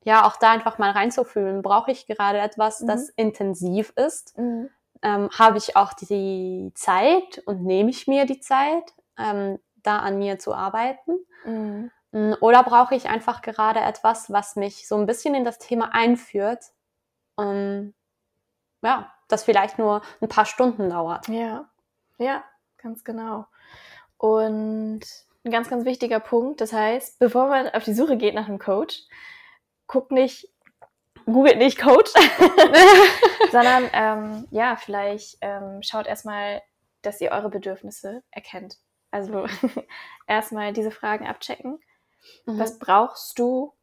Ja, 0.04 0.26
auch 0.26 0.38
da 0.38 0.52
einfach 0.52 0.78
mal 0.78 0.92
reinzufühlen. 0.92 1.62
Brauche 1.62 1.92
ich 1.92 2.08
gerade 2.08 2.40
etwas, 2.40 2.82
mhm. 2.82 2.88
das 2.88 3.10
intensiv 3.10 3.94
ist? 3.96 4.38
Mhm. 4.38 4.70
Ähm, 5.04 5.30
Habe 5.38 5.58
ich 5.58 5.76
auch 5.76 5.94
die 5.94 6.72
Zeit 6.76 7.42
und 7.46 7.64
nehme 7.64 7.90
ich 7.90 8.08
mir 8.08 8.26
die 8.26 8.40
Zeit, 8.40 8.94
ähm, 9.18 9.60
da 9.78 10.00
an 10.00 10.18
mir 10.18 10.40
zu 10.40 10.54
arbeiten? 10.54 11.20
Mhm. 11.46 11.92
Mm, 12.12 12.34
oder 12.42 12.64
brauche 12.64 12.96
ich 12.96 13.10
einfach 13.10 13.42
gerade 13.42 13.80
etwas, 13.80 14.32
was 14.32 14.56
mich 14.56 14.88
so 14.88 14.98
ein 14.98 15.06
bisschen 15.06 15.34
in 15.34 15.46
das 15.46 15.60
Thema 15.60 15.94
einführt? 15.94 16.66
Und 17.36 17.94
ja, 18.84 19.12
das 19.28 19.44
vielleicht 19.44 19.80
nur 19.80 20.02
ein 20.22 20.30
paar 20.30 20.46
Stunden 20.46 20.90
dauert. 20.90 21.28
Ja, 21.28 21.70
ja, 22.18 22.44
ganz 22.78 23.04
genau. 23.04 23.46
Und 24.18 25.02
ein 25.44 25.52
ganz, 25.52 25.70
ganz 25.70 25.86
wichtiger 25.86 26.20
Punkt, 26.20 26.62
das 26.62 26.74
heißt, 26.74 27.18
bevor 27.20 27.48
man 27.48 27.70
auf 27.70 27.84
die 27.84 27.94
Suche 27.94 28.18
geht 28.18 28.36
nach 28.36 28.48
einem 28.48 28.60
Coach, 28.60 29.04
guckt 29.92 30.12
nicht, 30.12 30.48
googelt 31.26 31.58
nicht 31.58 31.80
Coach, 31.80 32.12
sondern 33.52 33.90
ähm, 33.94 34.48
ja, 34.50 34.76
vielleicht 34.76 35.38
ähm, 35.42 35.84
schaut 35.84 36.08
erstmal, 36.08 36.62
dass 37.02 37.22
ihr 37.22 37.32
eure 37.32 37.50
Bedürfnisse 37.50 38.24
erkennt. 38.32 38.78
Also 39.12 39.46
erstmal 40.28 40.74
diese 40.74 40.92
Fragen 40.92 41.28
abchecken 41.28 41.80
Mhm. 42.46 42.60
Was 42.60 42.80
brauchst 42.80 43.38
du? 43.40 43.74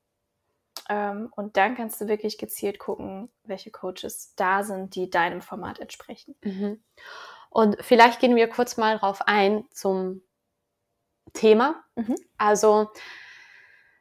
Ähm, 0.89 1.31
und 1.37 1.57
dann 1.57 1.77
kannst 1.77 2.01
du 2.01 2.09
wirklich 2.09 2.39
gezielt 2.39 2.79
gucken, 2.79 3.31
welche 3.45 3.71
Coaches 3.71 4.35
da 4.37 4.63
sind, 4.63 4.95
die 4.95 5.11
deinem 5.11 5.43
Format 5.43 5.81
entsprechen. 5.81 6.35
Mhm. 6.43 6.83
Und 7.51 7.77
vielleicht 7.81 8.21
gehen 8.21 8.37
wir 8.37 8.49
kurz 8.49 8.77
mal 8.77 8.99
drauf 8.99 9.23
ein 9.27 9.65
zum 9.71 10.23
Thema. 11.33 11.83
Mhm. 11.97 12.17
Also 12.39 12.91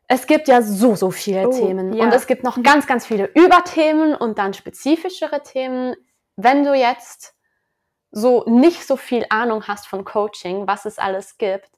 es 0.08 0.26
gibt 0.26 0.48
ja 0.48 0.62
so, 0.62 0.96
so 0.96 1.12
viele 1.12 1.48
oh, 1.48 1.52
Themen 1.52 1.94
ja. 1.94 2.06
und 2.06 2.14
es 2.14 2.28
gibt 2.28 2.44
noch 2.44 2.62
ganz, 2.64 2.88
ganz 2.88 3.06
viele 3.06 3.30
Überthemen 3.34 4.16
und 4.16 4.38
dann 4.38 4.54
spezifischere 4.54 5.44
Themen. 5.44 5.96
Wenn 6.38 6.64
du 6.64 6.74
jetzt 6.74 7.36
so 8.12 8.44
nicht 8.48 8.86
so 8.86 8.96
viel 8.96 9.26
Ahnung 9.30 9.68
hast 9.68 9.88
von 9.88 10.06
Coaching, 10.06 10.66
was 10.66 10.86
es 10.86 10.98
alles 10.98 11.38
gibt, 11.38 11.70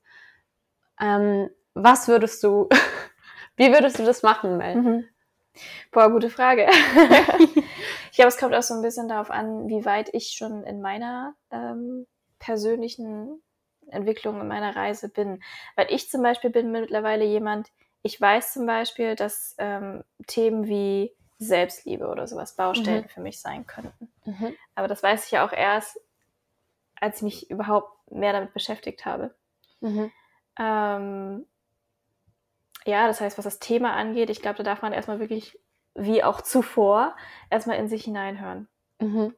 ähm, 1.00 1.50
was 1.74 2.08
würdest 2.08 2.44
du, 2.44 2.70
wie 3.56 3.72
würdest 3.72 3.98
du 3.98 4.04
das 4.04 4.22
machen, 4.22 4.58
Mel? 4.58 4.76
Mhm. 4.76 5.06
Boah, 5.92 6.12
gute 6.12 6.30
Frage. 6.30 6.68
ich 8.12 8.16
glaube, 8.16 8.30
es 8.30 8.38
kommt 8.38 8.54
auch 8.54 8.64
so 8.64 8.76
ein 8.76 8.82
bisschen 8.84 9.08
darauf 9.08 9.32
an, 9.32 9.68
wie 9.68 9.86
weit 9.86 10.10
ich 10.14 10.30
schon 10.30 10.64
in 10.64 10.82
meiner 10.82 11.34
ähm, 11.52 12.06
persönlichen 12.38 13.42
Entwicklung, 13.88 14.40
in 14.40 14.48
meiner 14.48 14.76
Reise 14.76 15.10
bin. 15.10 15.42
Weil 15.76 15.88
ich 15.90 16.10
zum 16.10 16.22
Beispiel 16.22 16.52
bin 16.52 16.72
mittlerweile 16.72 17.26
jemand, 17.26 17.70
ich 18.02 18.20
weiß 18.20 18.54
zum 18.54 18.66
Beispiel, 18.66 19.16
dass 19.16 19.56
ähm, 19.58 20.04
Themen 20.28 20.68
wie 20.68 21.12
Selbstliebe 21.38 22.08
oder 22.08 22.28
sowas 22.28 22.56
Baustellen 22.56 23.04
mhm. 23.04 23.10
für 23.10 23.22
mich 23.22 23.40
sein 23.42 23.66
könnten. 23.66 24.12
Mhm. 24.26 24.56
Aber 24.76 24.88
das 24.88 25.02
weiß 25.02 25.26
ich 25.26 25.32
ja 25.32 25.46
auch 25.46 25.54
erst, 25.54 26.00
als 27.00 27.18
ich 27.18 27.22
mich 27.24 27.50
überhaupt 27.50 28.12
mehr 28.12 28.34
damit 28.34 28.54
beschäftigt 28.54 29.06
habe. 29.06 29.34
Mhm. 29.80 30.12
Ähm, 30.58 31.46
ja, 32.86 33.08
das 33.08 33.22
heißt, 33.22 33.38
was 33.38 33.46
das 33.46 33.60
Thema 33.60 33.94
angeht, 33.94 34.30
ich 34.30 34.42
glaube, 34.42 34.58
da 34.58 34.64
darf 34.64 34.82
man 34.82 34.94
erstmal 34.94 35.20
wirklich, 35.20 35.58
wie 35.96 36.24
auch 36.24 36.42
zuvor, 36.42 37.16
erstmal 37.50 37.78
in 37.78 37.88
sich 37.88 38.04
hineinhören. 38.04 38.68
Mhm. 39.00 39.34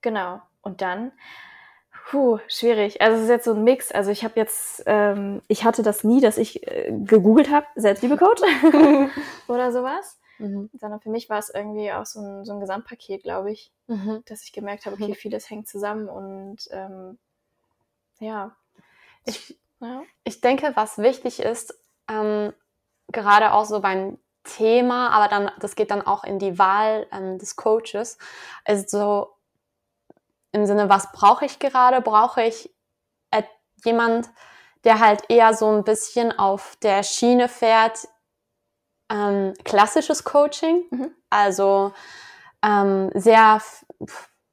Genau. 0.00 0.40
Und 0.60 0.82
dann, 0.82 1.12
puh, 2.10 2.38
schwierig. 2.48 3.00
Also 3.00 3.16
es 3.16 3.24
ist 3.24 3.30
jetzt 3.30 3.44
so 3.44 3.54
ein 3.54 3.64
Mix. 3.64 3.92
Also 3.92 4.10
ich 4.10 4.24
habe 4.24 4.34
jetzt, 4.38 4.82
ähm, 4.86 5.42
ich 5.48 5.64
hatte 5.64 5.82
das 5.82 6.04
nie, 6.04 6.20
dass 6.20 6.38
ich 6.38 6.66
äh, 6.66 6.92
gegoogelt 6.92 7.50
habe, 7.50 7.66
Selbstliebe-Coach 7.76 8.42
oder 9.48 9.72
sowas. 9.72 10.18
Mhm. 10.38 10.70
Sondern 10.74 11.00
für 11.00 11.10
mich 11.10 11.30
war 11.30 11.38
es 11.38 11.50
irgendwie 11.50 11.92
auch 11.92 12.06
so 12.06 12.20
ein, 12.20 12.44
so 12.44 12.52
ein 12.52 12.60
Gesamtpaket, 12.60 13.22
glaube 13.22 13.52
ich, 13.52 13.72
mhm. 13.86 14.22
dass 14.26 14.42
ich 14.44 14.52
gemerkt 14.52 14.86
habe, 14.86 14.96
okay, 14.96 15.08
mhm. 15.08 15.14
vieles 15.14 15.48
hängt 15.48 15.68
zusammen 15.68 16.08
und 16.08 16.68
ähm, 16.70 17.18
ja. 18.18 18.56
Ich, 19.24 19.58
ja. 19.80 20.02
ich 20.24 20.40
denke, 20.40 20.72
was 20.74 20.98
wichtig 20.98 21.40
ist, 21.40 21.78
ähm, 22.08 22.52
gerade 23.12 23.52
auch 23.52 23.64
so 23.64 23.80
beim 23.80 24.18
Thema, 24.42 25.10
aber 25.10 25.28
dann, 25.28 25.50
das 25.60 25.76
geht 25.76 25.90
dann 25.90 26.02
auch 26.02 26.24
in 26.24 26.38
die 26.38 26.58
Wahl 26.58 27.06
ähm, 27.12 27.38
des 27.38 27.56
Coaches, 27.56 28.18
ist 28.66 28.90
so 28.90 29.33
im 30.54 30.66
Sinne, 30.66 30.88
was 30.88 31.10
brauche 31.12 31.44
ich 31.44 31.58
gerade? 31.58 32.00
Brauche 32.00 32.42
ich 32.42 32.74
äh, 33.30 33.42
jemand, 33.84 34.30
der 34.84 35.00
halt 35.00 35.22
eher 35.28 35.54
so 35.54 35.70
ein 35.70 35.84
bisschen 35.84 36.36
auf 36.38 36.76
der 36.82 37.02
Schiene 37.02 37.48
fährt, 37.48 38.06
ähm, 39.10 39.54
klassisches 39.64 40.24
Coaching, 40.24 40.84
mhm. 40.90 41.14
also 41.30 41.92
ähm, 42.62 43.10
sehr, 43.14 43.60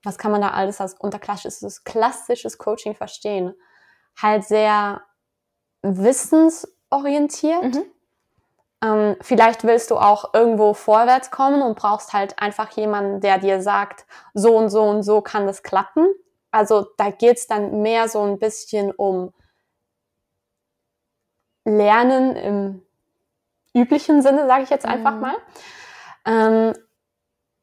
was 0.04 0.18
kann 0.18 0.32
man 0.32 0.42
da 0.42 0.50
alles 0.52 0.82
als 0.82 0.96
unter 0.96 1.20
klassisches, 1.20 1.84
klassisches 1.84 2.58
Coaching 2.58 2.96
verstehen? 2.96 3.54
Halt 4.22 4.44
sehr 4.44 5.02
wissens- 5.84 6.68
orientiert. 6.92 7.64
Mhm. 7.64 7.91
Ähm, 8.84 9.16
vielleicht 9.22 9.64
willst 9.64 9.92
du 9.92 9.98
auch 9.98 10.34
irgendwo 10.34 10.74
vorwärts 10.74 11.30
kommen 11.30 11.62
und 11.62 11.78
brauchst 11.78 12.14
halt 12.14 12.40
einfach 12.40 12.72
jemanden, 12.72 13.22
der 13.22 13.38
dir 13.38 13.62
sagt, 13.62 14.06
so 14.34 14.58
und 14.58 14.70
so 14.70 14.84
und 14.84 15.04
so 15.04 15.22
kann 15.22 15.46
das 15.46 15.62
klappen. 15.64 16.08
Also 16.52 16.88
da 16.98 17.12
geht's 17.12 17.48
dann 17.48 17.82
mehr 17.82 18.10
so 18.10 18.22
ein 18.22 18.40
bisschen 18.40 18.92
um 18.92 19.34
Lernen 21.64 22.36
im 22.36 22.82
üblichen 23.74 24.22
Sinne, 24.22 24.48
sage 24.48 24.64
ich 24.64 24.70
jetzt 24.70 24.86
einfach 24.86 25.14
mhm. 25.14 25.22
mal. 25.22 25.36
Ähm, 26.26 26.74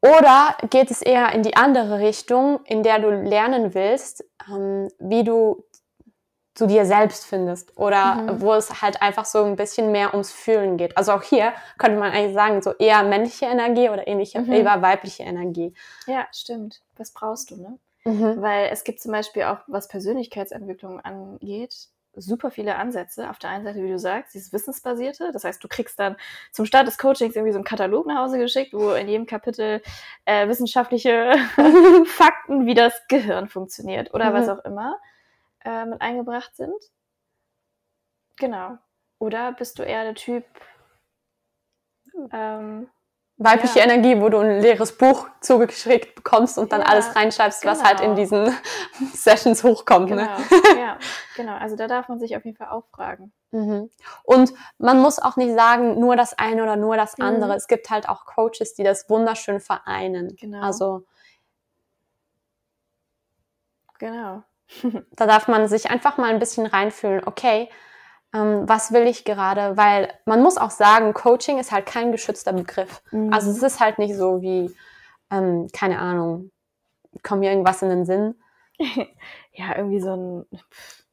oder 0.01 0.55
geht 0.69 0.91
es 0.91 1.01
eher 1.01 1.33
in 1.33 1.43
die 1.43 1.57
andere 1.57 1.99
Richtung, 1.99 2.61
in 2.63 2.83
der 2.83 2.99
du 2.99 3.09
lernen 3.09 3.73
willst, 3.73 4.23
ähm, 4.49 4.87
wie 4.99 5.25
du 5.25 5.65
zu 6.59 6.67
dir 6.67 6.85
selbst 6.85 7.25
findest 7.25 7.77
oder 7.77 8.15
mhm. 8.15 8.41
wo 8.41 8.53
es 8.53 8.81
halt 8.81 9.01
einfach 9.01 9.23
so 9.23 9.45
ein 9.45 9.55
bisschen 9.55 9.93
mehr 9.93 10.13
ums 10.13 10.29
Fühlen 10.29 10.75
geht. 10.75 10.97
Also 10.97 11.13
auch 11.13 11.23
hier 11.23 11.53
könnte 11.77 11.97
man 11.97 12.11
eigentlich 12.11 12.33
sagen, 12.33 12.61
so 12.61 12.73
eher 12.73 13.01
männliche 13.03 13.45
Energie 13.45 13.87
oder 13.87 14.05
ähnliche, 14.09 14.41
mhm. 14.41 14.51
eher 14.51 14.81
weibliche 14.81 15.23
Energie. 15.23 15.73
Ja, 16.05 16.27
stimmt. 16.33 16.81
Was 16.97 17.13
brauchst 17.13 17.51
du, 17.51 17.55
ne? 17.55 17.79
Mhm. 18.03 18.41
Weil 18.41 18.67
es 18.73 18.83
gibt 18.83 18.99
zum 18.99 19.13
Beispiel 19.13 19.43
auch, 19.43 19.59
was 19.67 19.87
Persönlichkeitsentwicklung 19.87 20.99
angeht, 20.99 21.87
super 22.13 22.51
viele 22.51 22.75
Ansätze. 22.75 23.29
Auf 23.29 23.39
der 23.39 23.51
einen 23.51 23.63
Seite, 23.63 23.81
wie 23.81 23.91
du 23.91 23.99
sagst, 23.99 24.33
dieses 24.33 24.51
Wissensbasierte. 24.51 25.31
Das 25.31 25.45
heißt, 25.45 25.63
du 25.63 25.69
kriegst 25.69 25.97
dann 25.97 26.17
zum 26.51 26.65
Start 26.65 26.87
des 26.87 26.97
Coachings 26.97 27.37
irgendwie 27.37 27.53
so 27.53 27.59
einen 27.59 27.63
Katalog 27.63 28.05
nach 28.05 28.25
Hause 28.25 28.37
geschickt, 28.37 28.73
wo 28.73 28.91
in 28.91 29.07
jedem 29.07 29.27
Kapitel 29.27 29.81
äh, 30.25 30.49
wissenschaftliche 30.49 31.35
Fakten, 32.05 32.65
wie 32.65 32.73
das 32.73 32.93
Gehirn 33.07 33.47
funktioniert 33.47 34.13
oder 34.13 34.31
mhm. 34.31 34.33
was 34.33 34.49
auch 34.49 34.65
immer 34.65 34.99
äh, 35.69 35.85
mit 35.85 36.01
eingebracht 36.01 36.55
sind. 36.55 36.73
Genau. 38.37 38.77
Oder 39.19 39.51
bist 39.51 39.77
du 39.77 39.83
eher 39.83 40.03
der 40.03 40.15
Typ 40.15 40.45
ähm, 42.31 42.89
weibliche 43.37 43.79
ja. 43.79 43.85
Energie, 43.85 44.19
wo 44.19 44.29
du 44.29 44.39
ein 44.39 44.61
leeres 44.61 44.97
Buch 44.97 45.29
zugeschickt 45.41 46.15
bekommst 46.15 46.57
und 46.57 46.71
dann 46.73 46.81
ja, 46.81 46.87
alles 46.87 47.15
reinschreibst, 47.15 47.61
genau. 47.61 47.73
was 47.73 47.83
halt 47.83 47.99
in 47.99 48.15
genau. 48.15 48.15
diesen 48.15 48.57
Sessions 49.13 49.63
hochkommt. 49.63 50.09
Ne? 50.09 50.15
Genau. 50.15 50.37
Ne? 50.37 50.81
Ja, 50.81 50.97
genau. 51.35 51.55
Also 51.55 51.75
da 51.75 51.87
darf 51.87 52.09
man 52.09 52.19
sich 52.19 52.35
auf 52.35 52.45
jeden 52.45 52.57
Fall 52.57 52.69
auch 52.69 52.87
fragen. 52.87 53.31
Mhm. 53.51 53.91
Und 54.23 54.53
man 54.77 54.99
muss 54.99 55.19
auch 55.19 55.37
nicht 55.37 55.53
sagen, 55.53 55.99
nur 55.99 56.15
das 56.15 56.37
eine 56.37 56.63
oder 56.63 56.77
nur 56.77 56.97
das 56.97 57.19
andere. 57.19 57.51
Mhm. 57.51 57.57
Es 57.57 57.67
gibt 57.67 57.89
halt 57.89 58.09
auch 58.09 58.25
Coaches, 58.25 58.73
die 58.73 58.83
das 58.83 59.09
wunderschön 59.09 59.59
vereinen. 59.59 60.35
Genau. 60.35 60.61
Also 60.61 61.05
genau. 63.99 64.43
da 65.15 65.25
darf 65.25 65.47
man 65.47 65.67
sich 65.67 65.89
einfach 65.89 66.17
mal 66.17 66.29
ein 66.29 66.39
bisschen 66.39 66.65
reinfühlen, 66.65 67.21
okay, 67.25 67.69
ähm, 68.33 68.67
was 68.67 68.91
will 68.91 69.07
ich 69.07 69.25
gerade? 69.25 69.75
Weil 69.75 70.13
man 70.25 70.41
muss 70.41 70.57
auch 70.57 70.69
sagen, 70.69 71.13
Coaching 71.13 71.59
ist 71.59 71.71
halt 71.71 71.85
kein 71.85 72.11
geschützter 72.11 72.53
Begriff. 72.53 73.01
Mhm. 73.11 73.33
Also 73.33 73.49
es 73.51 73.63
ist 73.63 73.79
halt 73.79 73.97
nicht 73.97 74.15
so 74.15 74.41
wie, 74.41 74.75
ähm, 75.31 75.67
keine 75.73 75.99
Ahnung, 75.99 76.51
kommt 77.23 77.41
mir 77.41 77.51
irgendwas 77.51 77.81
in 77.81 77.89
den 77.89 78.05
Sinn? 78.05 78.35
ja, 79.53 79.75
irgendwie 79.75 79.99
so 79.99 80.15
ein... 80.15 80.45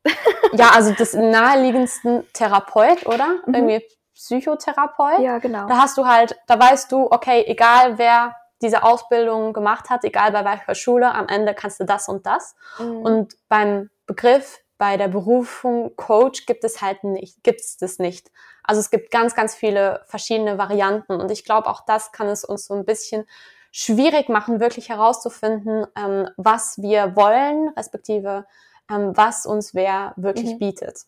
ja, 0.52 0.70
also 0.70 0.92
das 0.92 1.14
naheliegendsten 1.14 2.24
Therapeut, 2.32 3.06
oder? 3.06 3.40
Mhm. 3.46 3.54
Irgendwie 3.54 3.82
Psychotherapeut. 4.14 5.20
Ja, 5.20 5.38
genau. 5.38 5.66
Da 5.66 5.78
hast 5.78 5.98
du 5.98 6.06
halt, 6.06 6.38
da 6.46 6.58
weißt 6.58 6.92
du, 6.92 7.10
okay, 7.10 7.44
egal 7.46 7.98
wer 7.98 8.34
diese 8.62 8.82
Ausbildung 8.82 9.52
gemacht 9.52 9.90
hat, 9.90 10.04
egal 10.04 10.32
bei 10.32 10.44
welcher 10.44 10.74
Schule, 10.74 11.14
am 11.14 11.28
Ende 11.28 11.54
kannst 11.54 11.80
du 11.80 11.84
das 11.84 12.08
und 12.08 12.26
das. 12.26 12.54
Mhm. 12.78 12.96
Und 12.98 13.34
beim 13.48 13.90
Begriff, 14.06 14.60
bei 14.78 14.96
der 14.96 15.08
Berufung 15.08 15.94
Coach 15.96 16.46
gibt 16.46 16.64
es 16.64 16.82
halt 16.82 17.04
nicht, 17.04 17.42
gibt 17.42 17.60
es 17.60 17.76
das 17.76 17.98
nicht. 17.98 18.30
Also 18.62 18.80
es 18.80 18.90
gibt 18.90 19.10
ganz, 19.10 19.34
ganz 19.34 19.54
viele 19.54 20.02
verschiedene 20.06 20.58
Varianten 20.58 21.20
und 21.20 21.30
ich 21.30 21.44
glaube, 21.44 21.68
auch 21.68 21.84
das 21.86 22.12
kann 22.12 22.28
es 22.28 22.44
uns 22.44 22.66
so 22.66 22.74
ein 22.74 22.84
bisschen 22.84 23.26
schwierig 23.72 24.28
machen, 24.28 24.60
wirklich 24.60 24.88
herauszufinden, 24.88 25.86
ähm, 25.96 26.28
was 26.36 26.78
wir 26.78 27.14
wollen, 27.14 27.68
respektive 27.76 28.46
ähm, 28.90 29.16
was 29.16 29.46
uns 29.46 29.74
wer 29.74 30.12
wirklich 30.16 30.54
mhm. 30.54 30.58
bietet. 30.58 31.00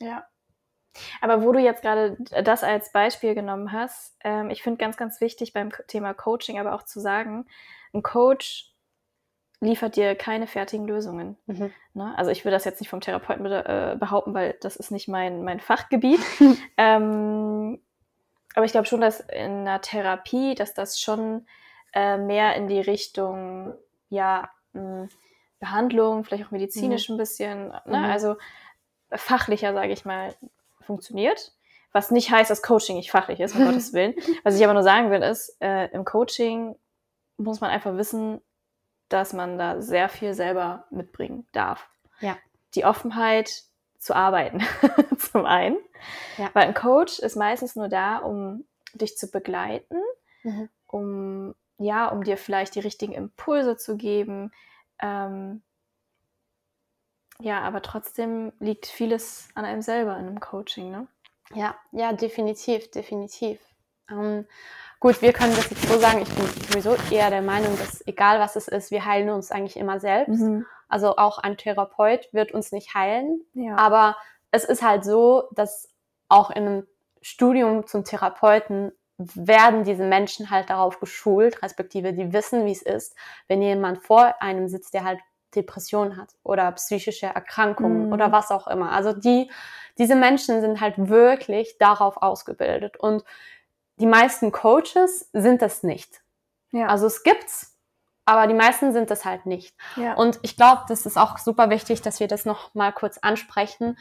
Ja. 0.00 0.24
Aber 1.20 1.42
wo 1.42 1.52
du 1.52 1.58
jetzt 1.58 1.82
gerade 1.82 2.16
das 2.44 2.64
als 2.64 2.92
Beispiel 2.92 3.34
genommen 3.34 3.72
hast, 3.72 4.16
ähm, 4.24 4.50
ich 4.50 4.62
finde 4.62 4.78
ganz, 4.78 4.96
ganz 4.96 5.20
wichtig 5.20 5.52
beim 5.52 5.70
Thema 5.86 6.14
Coaching 6.14 6.58
aber 6.58 6.74
auch 6.74 6.82
zu 6.82 7.00
sagen, 7.00 7.46
ein 7.92 8.02
Coach 8.02 8.72
liefert 9.60 9.96
dir 9.96 10.14
keine 10.14 10.46
fertigen 10.46 10.86
Lösungen. 10.86 11.36
Mhm. 11.46 11.72
Ne? 11.94 12.14
Also 12.16 12.30
ich 12.30 12.44
will 12.44 12.52
das 12.52 12.64
jetzt 12.64 12.80
nicht 12.80 12.90
vom 12.90 13.00
Therapeuten 13.00 13.44
äh, 13.46 13.96
behaupten, 13.98 14.34
weil 14.34 14.56
das 14.60 14.76
ist 14.76 14.90
nicht 14.90 15.08
mein, 15.08 15.42
mein 15.42 15.60
Fachgebiet. 15.60 16.20
ähm, 16.76 17.80
aber 18.54 18.64
ich 18.64 18.72
glaube 18.72 18.86
schon, 18.86 19.00
dass 19.00 19.20
in 19.20 19.60
einer 19.60 19.80
Therapie, 19.80 20.54
dass 20.54 20.74
das 20.74 21.00
schon 21.00 21.46
äh, 21.92 22.16
mehr 22.16 22.54
in 22.54 22.68
die 22.68 22.80
Richtung, 22.80 23.74
ja, 24.10 24.48
mh, 24.72 25.08
Behandlung, 25.60 26.24
vielleicht 26.24 26.46
auch 26.46 26.52
medizinisch 26.52 27.08
mhm. 27.08 27.14
ein 27.14 27.18
bisschen, 27.18 27.68
ne? 27.68 27.82
Mhm. 27.86 27.94
also 27.94 28.36
fachlicher, 29.10 29.72
sage 29.72 29.92
ich 29.92 30.04
mal, 30.04 30.34
funktioniert. 30.88 31.52
Was 31.92 32.10
nicht 32.10 32.30
heißt, 32.30 32.50
dass 32.50 32.62
Coaching 32.62 32.96
nicht 32.96 33.10
fachlich 33.10 33.38
ist, 33.38 33.54
um 33.54 33.64
Gottes 33.66 33.92
Willen. 33.92 34.14
Was 34.42 34.56
ich 34.56 34.64
aber 34.64 34.74
nur 34.74 34.82
sagen 34.82 35.10
will, 35.10 35.22
ist, 35.22 35.56
äh, 35.60 35.86
im 35.92 36.04
Coaching 36.04 36.74
muss 37.36 37.60
man 37.60 37.70
einfach 37.70 37.96
wissen, 37.96 38.40
dass 39.08 39.32
man 39.32 39.58
da 39.58 39.80
sehr 39.80 40.08
viel 40.08 40.34
selber 40.34 40.86
mitbringen 40.90 41.46
darf. 41.52 41.88
Ja. 42.20 42.36
Die 42.74 42.84
Offenheit 42.84 43.62
zu 43.98 44.14
arbeiten, 44.14 44.62
zum 45.18 45.46
einen. 45.46 45.78
Ja. 46.36 46.50
Weil 46.52 46.68
ein 46.68 46.74
Coach 46.74 47.18
ist 47.18 47.36
meistens 47.36 47.76
nur 47.76 47.88
da, 47.88 48.18
um 48.18 48.64
dich 48.94 49.16
zu 49.16 49.30
begleiten, 49.30 50.00
mhm. 50.42 50.68
um, 50.86 51.54
ja, 51.78 52.08
um 52.08 52.24
dir 52.24 52.36
vielleicht 52.36 52.74
die 52.74 52.80
richtigen 52.80 53.12
Impulse 53.12 53.76
zu 53.76 53.96
geben, 53.96 54.52
ähm, 55.00 55.62
ja, 57.40 57.60
aber 57.62 57.82
trotzdem 57.82 58.52
liegt 58.58 58.86
vieles 58.86 59.48
an 59.54 59.64
einem 59.64 59.82
selber 59.82 60.12
in 60.18 60.26
einem 60.26 60.40
Coaching, 60.40 60.90
ne? 60.90 61.06
Ja, 61.54 61.76
ja, 61.92 62.12
definitiv, 62.12 62.90
definitiv. 62.90 63.58
Ähm, 64.10 64.46
gut, 65.00 65.22
wir 65.22 65.32
können 65.32 65.54
das 65.54 65.70
jetzt 65.70 65.88
so 65.88 65.98
sagen, 65.98 66.20
ich 66.22 66.28
bin 66.34 66.46
sowieso 66.46 66.96
eher 67.10 67.30
der 67.30 67.42
Meinung, 67.42 67.78
dass 67.78 68.06
egal 68.06 68.38
was 68.40 68.56
es 68.56 68.68
ist, 68.68 68.90
wir 68.90 69.04
heilen 69.04 69.30
uns 69.30 69.50
eigentlich 69.50 69.76
immer 69.76 70.00
selbst. 70.00 70.40
Mhm. 70.40 70.66
Also 70.88 71.16
auch 71.16 71.38
ein 71.38 71.56
Therapeut 71.56 72.28
wird 72.32 72.52
uns 72.52 72.72
nicht 72.72 72.94
heilen. 72.94 73.42
Ja. 73.54 73.76
Aber 73.76 74.16
es 74.50 74.64
ist 74.64 74.82
halt 74.82 75.04
so, 75.04 75.48
dass 75.52 75.88
auch 76.28 76.50
in 76.50 76.66
einem 76.66 76.86
Studium 77.20 77.86
zum 77.86 78.04
Therapeuten 78.04 78.92
werden 79.18 79.84
diese 79.84 80.04
Menschen 80.04 80.50
halt 80.50 80.70
darauf 80.70 81.00
geschult, 81.00 81.62
respektive 81.62 82.12
die 82.12 82.32
wissen, 82.32 82.64
wie 82.66 82.72
es 82.72 82.82
ist, 82.82 83.16
wenn 83.48 83.60
jemand 83.60 83.98
vor 83.98 84.40
einem 84.40 84.68
sitzt, 84.68 84.94
der 84.94 85.04
halt 85.04 85.18
Depression 85.54 86.16
hat 86.16 86.34
oder 86.42 86.70
psychische 86.72 87.26
Erkrankungen 87.26 88.08
mm. 88.08 88.12
oder 88.12 88.32
was 88.32 88.50
auch 88.50 88.66
immer. 88.66 88.92
Also 88.92 89.12
die, 89.12 89.50
diese 89.98 90.14
Menschen 90.14 90.60
sind 90.60 90.80
halt 90.80 90.94
wirklich 90.96 91.78
darauf 91.78 92.18
ausgebildet 92.22 92.96
und 92.96 93.24
die 93.96 94.06
meisten 94.06 94.52
Coaches 94.52 95.28
sind 95.32 95.62
das 95.62 95.82
nicht. 95.82 96.22
Ja. 96.70 96.86
Also 96.86 97.06
es 97.06 97.22
gibt's, 97.22 97.76
aber 98.24 98.46
die 98.46 98.54
meisten 98.54 98.92
sind 98.92 99.10
das 99.10 99.24
halt 99.24 99.46
nicht. 99.46 99.74
Ja. 99.96 100.14
Und 100.14 100.38
ich 100.42 100.56
glaube, 100.56 100.82
das 100.88 101.06
ist 101.06 101.16
auch 101.16 101.38
super 101.38 101.70
wichtig, 101.70 102.02
dass 102.02 102.20
wir 102.20 102.28
das 102.28 102.44
noch 102.44 102.74
mal 102.74 102.92
kurz 102.92 103.18
ansprechen. 103.18 103.98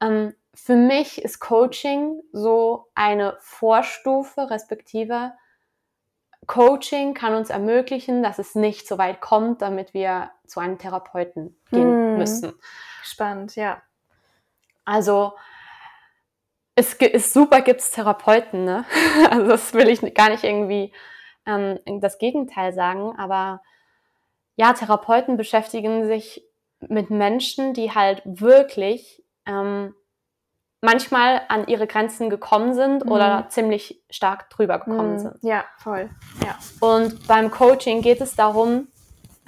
Ähm, 0.00 0.34
für 0.54 0.76
mich 0.76 1.22
ist 1.22 1.40
Coaching 1.40 2.20
so 2.32 2.88
eine 2.94 3.36
Vorstufe, 3.40 4.50
respektive 4.50 5.32
Coaching 6.46 7.14
kann 7.14 7.34
uns 7.34 7.50
ermöglichen, 7.50 8.22
dass 8.22 8.38
es 8.38 8.54
nicht 8.54 8.88
so 8.88 8.98
weit 8.98 9.20
kommt, 9.20 9.62
damit 9.62 9.94
wir 9.94 10.30
zu 10.46 10.60
einem 10.60 10.78
Therapeuten 10.78 11.56
gehen 11.70 11.82
hm. 11.82 12.18
müssen. 12.18 12.52
Spannend, 13.02 13.56
ja. 13.56 13.82
Also 14.84 15.34
es 16.74 16.94
ist 16.94 17.32
super, 17.32 17.60
gibt 17.60 17.80
es 17.80 17.90
Therapeuten, 17.90 18.64
ne? 18.64 18.84
Also 19.30 19.46
das 19.46 19.74
will 19.74 19.88
ich 19.88 20.14
gar 20.14 20.30
nicht 20.30 20.44
irgendwie 20.44 20.92
ähm, 21.46 21.78
das 22.00 22.18
Gegenteil 22.18 22.72
sagen, 22.72 23.14
aber 23.18 23.62
ja, 24.56 24.72
Therapeuten 24.72 25.36
beschäftigen 25.36 26.06
sich 26.06 26.44
mit 26.80 27.10
Menschen, 27.10 27.74
die 27.74 27.92
halt 27.92 28.22
wirklich 28.24 29.22
ähm, 29.46 29.94
manchmal 30.80 31.42
an 31.48 31.66
ihre 31.66 31.86
Grenzen 31.86 32.30
gekommen 32.30 32.74
sind 32.74 33.04
mhm. 33.04 33.12
oder 33.12 33.46
ziemlich 33.48 34.02
stark 34.10 34.50
drüber 34.50 34.78
gekommen 34.78 35.14
mhm. 35.14 35.18
sind. 35.18 35.38
Ja, 35.42 35.64
voll. 35.78 36.10
Ja. 36.44 36.58
Und 36.80 37.26
beim 37.26 37.50
Coaching 37.50 38.02
geht 38.02 38.20
es 38.20 38.34
darum, 38.34 38.88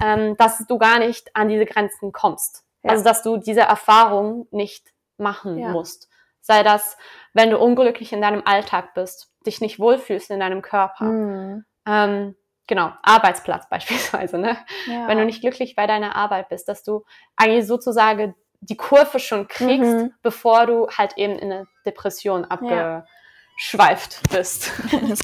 ähm, 0.01 0.35
dass 0.37 0.65
du 0.67 0.77
gar 0.77 0.99
nicht 0.99 1.35
an 1.35 1.49
diese 1.49 1.65
Grenzen 1.65 2.11
kommst. 2.11 2.63
Ja. 2.83 2.91
Also 2.91 3.03
dass 3.03 3.23
du 3.23 3.37
diese 3.37 3.61
Erfahrung 3.61 4.47
nicht 4.51 4.93
machen 5.17 5.57
ja. 5.57 5.69
musst. 5.69 6.09
Sei 6.41 6.61
das, 6.61 6.97
wenn 7.33 7.49
du 7.49 7.57
unglücklich 7.57 8.11
in 8.11 8.21
deinem 8.21 8.43
Alltag 8.45 8.93
bist, 8.93 9.31
dich 9.45 9.61
nicht 9.61 9.79
wohlfühlst 9.79 10.29
in 10.29 10.39
deinem 10.39 10.61
Körper. 10.61 11.05
Mhm. 11.05 11.65
Ähm, 11.87 12.35
genau, 12.67 12.91
Arbeitsplatz 13.01 13.67
beispielsweise, 13.69 14.37
ne? 14.37 14.57
Ja. 14.87 15.07
Wenn 15.07 15.17
du 15.17 15.25
nicht 15.25 15.41
glücklich 15.41 15.75
bei 15.75 15.87
deiner 15.87 16.15
Arbeit 16.15 16.49
bist, 16.49 16.67
dass 16.67 16.83
du 16.83 17.05
eigentlich 17.37 17.65
sozusagen 17.65 18.35
die 18.69 18.77
Kurve 18.77 19.19
schon 19.19 19.47
kriegst, 19.47 19.91
mhm. 19.91 20.13
bevor 20.21 20.65
du 20.65 20.87
halt 20.89 21.17
eben 21.17 21.37
in 21.37 21.51
eine 21.51 21.67
Depression 21.85 22.45
abgeschweift 22.45 24.21
ja. 24.31 24.37
bist. 24.37 24.71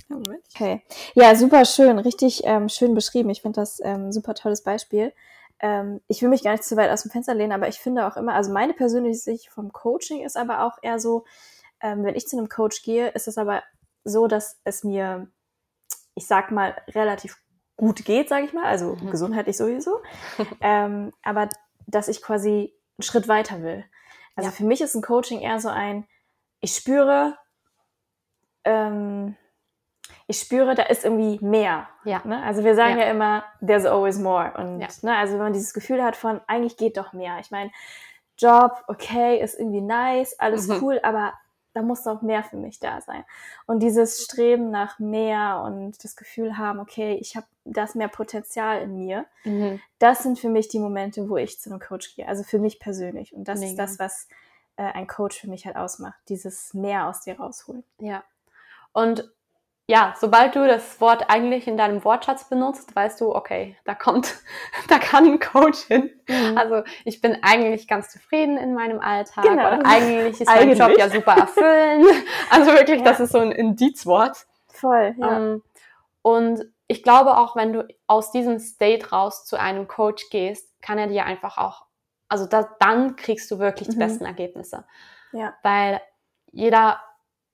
okay. 0.53 0.83
Ja, 1.13 1.35
super 1.35 1.65
schön, 1.65 1.99
richtig 1.99 2.41
ähm, 2.43 2.69
schön 2.69 2.93
beschrieben. 2.93 3.29
Ich 3.29 3.41
finde 3.41 3.61
das 3.61 3.79
ähm, 3.83 4.11
super 4.11 4.33
tolles 4.33 4.63
Beispiel. 4.63 5.13
Ähm, 5.61 6.01
ich 6.07 6.21
will 6.21 6.29
mich 6.29 6.43
gar 6.43 6.51
nicht 6.51 6.63
zu 6.63 6.77
weit 6.77 6.89
aus 6.89 7.03
dem 7.03 7.11
Fenster 7.11 7.33
lehnen, 7.33 7.51
aber 7.51 7.67
ich 7.67 7.79
finde 7.79 8.07
auch 8.07 8.17
immer, 8.17 8.33
also 8.33 8.51
meine 8.51 8.73
persönliche 8.73 9.19
Sicht 9.19 9.49
vom 9.49 9.73
Coaching 9.73 10.23
ist 10.23 10.37
aber 10.37 10.63
auch 10.63 10.77
eher 10.81 10.99
so, 10.99 11.25
ähm, 11.81 12.03
wenn 12.03 12.15
ich 12.15 12.27
zu 12.27 12.37
einem 12.37 12.49
Coach 12.49 12.81
gehe, 12.83 13.09
ist 13.09 13.27
es 13.27 13.37
aber 13.37 13.63
so, 14.03 14.27
dass 14.27 14.59
es 14.63 14.83
mir, 14.83 15.27
ich 16.15 16.27
sag 16.27 16.51
mal, 16.51 16.75
relativ 16.89 17.37
gut 17.75 18.05
geht, 18.05 18.29
sage 18.29 18.45
ich 18.45 18.53
mal, 18.53 18.65
also 18.65 18.95
mhm. 18.95 19.11
gesundheitlich 19.11 19.57
sowieso, 19.57 19.99
ähm, 20.61 21.13
aber 21.23 21.49
dass 21.87 22.07
ich 22.07 22.21
quasi 22.21 22.73
einen 22.99 23.03
Schritt 23.03 23.27
weiter 23.27 23.63
will. 23.63 23.85
Also 24.35 24.49
ja. 24.49 24.55
für 24.55 24.65
mich 24.65 24.81
ist 24.81 24.95
ein 24.95 25.01
Coaching 25.01 25.39
eher 25.39 25.59
so 25.59 25.69
ein, 25.69 26.05
ich 26.59 26.75
spüre, 26.75 27.37
ähm, 28.65 29.35
ich 30.27 30.39
spüre, 30.39 30.75
da 30.75 30.83
ist 30.83 31.05
irgendwie 31.05 31.43
mehr. 31.43 31.87
Ja. 32.03 32.21
Ne? 32.23 32.43
Also 32.43 32.63
wir 32.63 32.75
sagen 32.75 32.99
ja. 32.99 33.05
ja. 33.05 33.11
immer, 33.11 33.43
there's 33.65 33.85
always 33.85 34.19
more. 34.19 34.53
Und 34.57 34.81
ja. 34.81 34.87
ne, 35.01 35.17
also 35.17 35.33
wenn 35.33 35.43
man 35.43 35.53
dieses 35.53 35.73
Gefühl 35.73 36.03
hat 36.03 36.15
von, 36.15 36.41
eigentlich 36.47 36.77
geht 36.77 36.97
doch 36.97 37.13
mehr. 37.13 37.39
Ich 37.39 37.51
meine, 37.51 37.71
Job, 38.37 38.83
okay, 38.87 39.39
ist 39.41 39.59
irgendwie 39.59 39.81
nice, 39.81 40.37
alles 40.39 40.67
mhm. 40.67 40.79
cool, 40.81 40.99
aber 41.03 41.33
da 41.73 41.81
muss 41.81 42.03
doch 42.03 42.21
mehr 42.21 42.43
für 42.43 42.57
mich 42.57 42.79
da 42.79 43.01
sein. 43.01 43.23
Und 43.65 43.81
dieses 43.81 44.23
Streben 44.23 44.71
nach 44.71 44.99
mehr 44.99 45.61
und 45.65 46.03
das 46.03 46.15
Gefühl 46.15 46.57
haben, 46.57 46.79
okay, 46.79 47.17
ich 47.21 47.35
habe 47.35 47.45
das 47.65 47.95
mehr 47.95 48.07
Potenzial 48.07 48.81
in 48.81 48.95
mir, 48.95 49.25
mhm. 49.43 49.79
das 49.99 50.23
sind 50.23 50.39
für 50.39 50.49
mich 50.49 50.67
die 50.67 50.79
Momente, 50.79 51.29
wo 51.29 51.37
ich 51.37 51.59
zu 51.59 51.69
einem 51.69 51.79
Coach 51.79 52.15
gehe. 52.15 52.27
Also 52.27 52.43
für 52.43 52.59
mich 52.59 52.79
persönlich. 52.79 53.33
Und 53.33 53.47
das 53.47 53.59
Mega. 53.59 53.71
ist 53.71 53.77
das, 53.77 53.99
was 53.99 54.27
äh, 54.77 54.83
ein 54.83 55.07
Coach 55.07 55.39
für 55.39 55.49
mich 55.49 55.65
halt 55.65 55.75
ausmacht. 55.75 56.19
Dieses 56.27 56.73
mehr 56.73 57.07
aus 57.07 57.21
dir 57.21 57.39
rausholen. 57.39 57.83
Ja. 57.99 58.23
Und 58.91 59.31
ja, 59.89 60.13
sobald 60.19 60.55
du 60.55 60.67
das 60.67 61.01
Wort 61.01 61.31
eigentlich 61.31 61.67
in 61.67 61.75
deinem 61.75 62.03
Wortschatz 62.03 62.47
benutzt, 62.47 62.95
weißt 62.95 63.21
du, 63.21 63.33
okay, 63.33 63.75
da 63.85 63.95
kommt, 63.95 64.35
da 64.87 64.99
kann 64.99 65.25
ein 65.25 65.39
Coach 65.39 65.79
hin. 65.79 66.11
Mhm. 66.27 66.55
Also 66.55 66.83
ich 67.05 67.21
bin 67.21 67.39
eigentlich 67.41 67.87
ganz 67.87 68.11
zufrieden 68.11 68.59
in 68.59 68.75
meinem 68.75 68.99
Alltag 68.99 69.45
genau. 69.45 69.67
oder 69.67 69.81
eigentlich 69.87 70.41
ist 70.41 70.47
eigentlich. 70.47 70.77
mein 70.77 70.89
Job 70.89 70.99
ja 70.99 71.09
super 71.09 71.31
erfüllend. 71.31 72.05
Also 72.51 72.71
wirklich, 72.73 72.99
ja. 72.99 73.03
das 73.03 73.19
ist 73.19 73.31
so 73.31 73.39
ein 73.39 73.51
Indizwort. 73.51 74.45
Voll, 74.67 75.15
ja. 75.17 75.37
Ähm, 75.37 75.63
und 76.21 76.65
ich 76.87 77.01
glaube 77.01 77.35
auch, 77.35 77.55
wenn 77.55 77.73
du 77.73 77.87
aus 78.05 78.31
diesem 78.31 78.59
State 78.59 79.09
raus 79.09 79.45
zu 79.45 79.59
einem 79.59 79.87
Coach 79.87 80.29
gehst, 80.29 80.79
kann 80.83 80.99
er 80.99 81.07
dir 81.07 81.25
einfach 81.25 81.57
auch, 81.57 81.87
also 82.27 82.45
da, 82.45 82.69
dann 82.79 83.15
kriegst 83.15 83.49
du 83.49 83.57
wirklich 83.57 83.89
die 83.89 83.95
mhm. 83.95 84.01
besten 84.01 84.25
Ergebnisse. 84.25 84.85
Ja. 85.31 85.55
Weil 85.63 85.99
jeder 86.51 87.01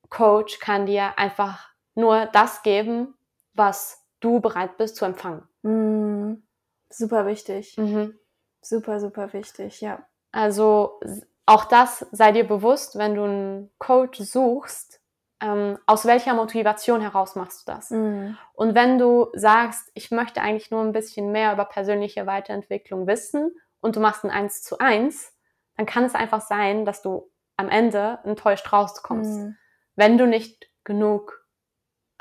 Coach 0.09 0.59
kann 0.59 0.85
dir 0.85 1.17
einfach 1.17 1.74
nur 1.95 2.27
das 2.27 2.63
geben, 2.63 3.15
was 3.53 4.05
du 4.19 4.39
bereit 4.39 4.77
bist 4.77 4.95
zu 4.97 5.05
empfangen. 5.05 5.43
Mm, 5.63 6.43
super 6.89 7.25
wichtig. 7.25 7.77
Mhm. 7.77 8.17
Super, 8.61 8.99
super 8.99 9.31
wichtig, 9.33 9.81
ja. 9.81 10.05
Also 10.31 10.99
auch 11.45 11.65
das 11.65 12.05
sei 12.11 12.31
dir 12.31 12.47
bewusst, 12.47 12.97
wenn 12.97 13.15
du 13.15 13.23
einen 13.23 13.71
Coach 13.77 14.19
suchst, 14.19 14.99
ähm, 15.41 15.77
aus 15.85 16.05
welcher 16.05 16.33
Motivation 16.33 17.01
heraus 17.01 17.35
machst 17.35 17.67
du 17.67 17.71
das? 17.71 17.91
Mhm. 17.91 18.37
Und 18.53 18.73
wenn 18.73 18.97
du 18.97 19.27
sagst, 19.33 19.91
ich 19.93 20.11
möchte 20.11 20.41
eigentlich 20.41 20.71
nur 20.71 20.81
ein 20.81 20.93
bisschen 20.93 21.31
mehr 21.31 21.53
über 21.53 21.65
persönliche 21.65 22.25
Weiterentwicklung 22.25 23.05
wissen 23.05 23.53
und 23.81 23.95
du 23.95 23.99
machst 23.99 24.23
ein 24.23 24.31
Eins 24.31 24.63
zu 24.63 24.79
eins, 24.79 25.33
dann 25.77 25.85
kann 25.85 26.05
es 26.05 26.15
einfach 26.15 26.41
sein, 26.41 26.85
dass 26.85 27.01
du 27.01 27.29
am 27.57 27.69
Ende 27.69 28.19
enttäuscht 28.23 28.71
rauskommst. 28.71 29.39
Mhm. 29.39 29.57
Wenn 29.95 30.17
du 30.17 30.25
nicht 30.25 30.69
genug 30.83 31.44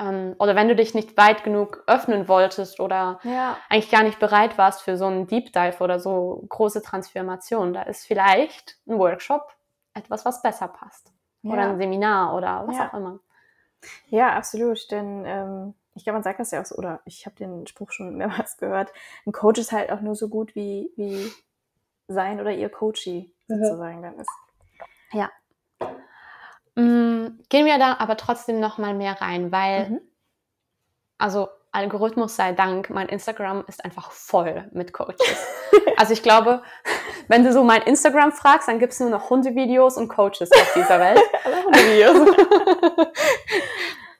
ähm, 0.00 0.34
oder 0.38 0.54
wenn 0.56 0.68
du 0.68 0.74
dich 0.76 0.94
nicht 0.94 1.16
weit 1.16 1.44
genug 1.44 1.82
öffnen 1.86 2.28
wolltest 2.28 2.80
oder 2.80 3.20
Ja. 3.22 3.56
eigentlich 3.68 3.90
gar 3.90 4.02
nicht 4.02 4.18
bereit 4.18 4.58
warst 4.58 4.82
für 4.82 4.96
so 4.96 5.06
einen 5.06 5.26
Deep 5.26 5.52
Dive 5.52 5.82
oder 5.82 6.00
so 6.00 6.44
große 6.48 6.82
Transformation, 6.82 7.72
da 7.72 7.82
ist 7.82 8.06
vielleicht 8.06 8.78
ein 8.86 8.98
Workshop 8.98 9.54
etwas, 9.94 10.24
was 10.24 10.42
besser 10.42 10.68
passt. 10.68 11.12
Oder 11.42 11.62
Ja. 11.62 11.68
ein 11.70 11.78
Seminar 11.78 12.34
oder 12.34 12.66
was 12.66 12.76
Ja. 12.76 12.88
auch 12.88 12.94
immer. 12.94 13.20
Ja, 14.08 14.32
absolut. 14.36 14.90
Denn 14.90 15.24
ähm, 15.26 15.74
ich 15.94 16.04
glaube, 16.04 16.14
man 16.16 16.22
sagt 16.22 16.40
das 16.40 16.50
ja 16.50 16.60
auch 16.60 16.64
so, 16.64 16.74
oder 16.76 17.00
ich 17.04 17.26
habe 17.26 17.36
den 17.36 17.66
Spruch 17.66 17.92
schon 17.92 18.16
mehrmals 18.16 18.56
gehört, 18.58 18.92
ein 19.26 19.32
Coach 19.32 19.58
ist 19.60 19.72
halt 19.72 19.92
auch 19.92 20.00
nur 20.00 20.14
so 20.14 20.28
gut, 20.28 20.54
wie, 20.54 20.90
wie 20.96 21.30
sein 22.08 22.40
oder 22.40 22.50
ihr 22.50 22.68
Coachie 22.68 23.32
Mhm. 23.46 23.62
sozusagen 23.64 24.02
dann 24.02 24.18
ist. 24.18 24.30
Mm, 25.12 25.28
Gehen 26.76 27.66
wir 27.66 27.78
da 27.78 27.96
aber 27.98 28.16
trotzdem 28.16 28.58
noch 28.60 28.78
mal 28.78 28.94
mehr 28.94 29.20
rein, 29.20 29.52
weil, 29.52 29.90
Mhm. 29.90 30.00
also 31.18 31.48
Algorithmus 31.70 32.36
sei 32.36 32.52
Dank, 32.52 32.90
mein 32.90 33.08
Instagram 33.08 33.64
ist 33.66 33.84
einfach 33.84 34.12
voll 34.12 34.68
mit 34.72 34.92
Coaches. 34.92 35.18
also 35.96 36.12
ich 36.12 36.22
glaube, 36.22 36.62
wenn 37.28 37.42
du 37.44 37.52
so 37.52 37.64
mein 37.64 37.82
Instagram 37.82 38.32
fragst, 38.32 38.68
dann 38.68 38.78
gibt 38.78 38.92
es 38.92 39.00
nur 39.00 39.10
noch 39.10 39.28
Hundevideos 39.30 39.96
und 39.96 40.08
Coaches 40.08 40.50
auf 40.52 40.72
dieser 40.74 41.00
Welt. 41.00 41.20
Alle 41.44 41.64
Hundevideos. 41.64 42.36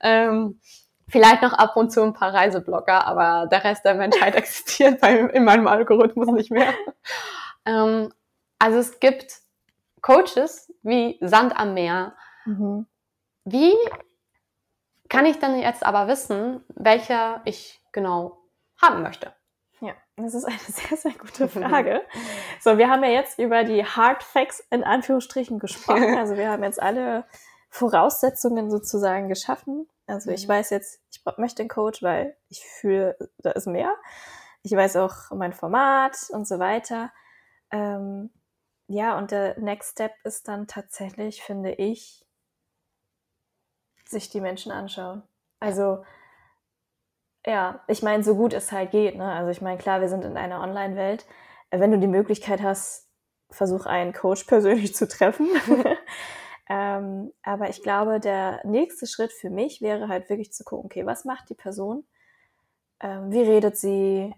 ähm, 0.01 0.61
vielleicht 1.09 1.43
noch 1.43 1.53
ab 1.53 1.77
und 1.77 1.91
zu 1.93 2.03
ein 2.03 2.13
paar 2.13 2.35
Reiseblogger, 2.35 3.07
aber 3.07 3.47
der 3.47 3.63
Rest 3.63 3.85
der 3.85 3.95
Menschheit 3.95 4.35
existiert 4.35 5.01
bei, 5.01 5.17
in 5.17 5.45
meinem 5.45 5.69
Algorithmus 5.69 6.29
nicht 6.33 6.51
mehr. 6.51 6.75
Ähm, 7.67 8.13
also 8.59 8.79
es 8.79 8.99
gibt 8.99 9.41
Coaches 10.03 10.73
wie 10.83 11.19
Sand 11.21 11.57
am 11.57 11.75
Meer. 11.75 12.15
Mhm. 12.45 12.87
Wie 13.45 13.75
kann 15.09 15.27
ich 15.27 15.39
dann 15.39 15.59
jetzt 15.59 15.85
aber 15.85 16.09
wissen, 16.09 16.65
welche 16.69 17.41
ich 17.45 17.81
genau 17.93 18.39
haben 18.81 19.03
möchte? 19.03 19.35
Ja, 19.81 19.93
das 20.17 20.35
ist 20.35 20.45
eine 20.45 20.59
sehr, 20.59 20.97
sehr 20.97 21.13
gute 21.13 21.49
Frage. 21.49 22.03
So, 22.61 22.79
wir 22.79 22.89
haben 22.89 23.05
ja 23.05 23.11
jetzt 23.11 23.39
über 23.39 23.65
die 23.65 23.85
Hard 23.85 24.23
Facts 24.23 24.65
in 24.71 24.83
Anführungsstrichen 24.85 25.59
gesprochen. 25.59 26.15
Also 26.19 26.37
wir 26.37 26.49
haben 26.51 26.63
jetzt 26.65 26.81
alle 26.81 27.25
Voraussetzungen 27.71 28.71
sozusagen 28.71 29.29
geschaffen. 29.29 29.89
Also 30.07 30.31
ich 30.31 30.47
Mhm. 30.47 30.53
weiß 30.53 30.71
jetzt, 30.71 31.01
ich 31.11 31.23
möchte 31.39 31.63
einen 31.63 31.69
Coach, 31.69 32.03
weil 32.03 32.37
ich 32.49 32.65
fühle, 32.65 33.17
da 33.39 33.51
ist 33.51 33.67
mehr. 33.67 33.95
Ich 34.63 34.73
weiß 34.73 34.97
auch 34.97 35.31
mein 35.33 35.53
Format 35.53 36.17
und 36.31 36.47
so 36.49 36.59
weiter. 36.59 37.13
Ähm, 37.71 38.31
ja, 38.87 39.19
und 39.19 39.31
der 39.31 39.59
Next 39.59 39.93
Step 39.93 40.13
ist 40.25 40.49
dann 40.49 40.67
tatsächlich, 40.67 41.43
finde 41.43 41.73
ich, 41.73 42.25
sich 44.09 44.31
die 44.31 44.41
Menschen 44.41 44.73
anschauen. 44.73 45.23
Also 45.61 46.05
ja, 47.47 47.81
ich 47.89 48.03
meine, 48.03 48.25
so 48.25 48.37
gut 48.37 48.55
es 48.55 48.73
halt 48.73 48.91
geht. 48.91 49.17
Ne? 49.17 49.31
Also 49.31 49.51
ich 49.51 49.61
meine, 49.61 49.79
klar, 49.79 50.01
wir 50.01 50.09
sind 50.09 50.25
in 50.25 50.37
einer 50.37 50.61
Online-Welt. 50.61 51.27
Äh, 51.71 51.81
Wenn 51.81 51.91
du 51.91 51.99
die 51.99 52.07
Möglichkeit 52.07 52.63
hast, 52.63 53.09
versuch 53.51 53.87
einen 53.87 54.13
Coach 54.13 54.45
persönlich 54.49 54.95
zu 54.95 55.07
treffen. 55.07 55.49
ähm, 56.69 57.33
aber 57.43 57.69
ich 57.69 57.83
glaube, 57.83 58.21
der 58.21 58.61
nächste 58.65 59.07
Schritt 59.07 59.33
für 59.33 59.51
mich 59.51 59.83
wäre 59.83 60.09
halt 60.09 60.29
wirklich 60.31 60.53
zu 60.53 60.65
gucken, 60.65 60.87
okay, 60.87 61.07
was 61.07 61.25
macht 61.25 61.51
die 61.51 61.55
Person? 61.55 62.05
Ähm, 63.01 63.31
wie 63.31 63.43
redet 63.43 63.77
sie? 63.77 64.35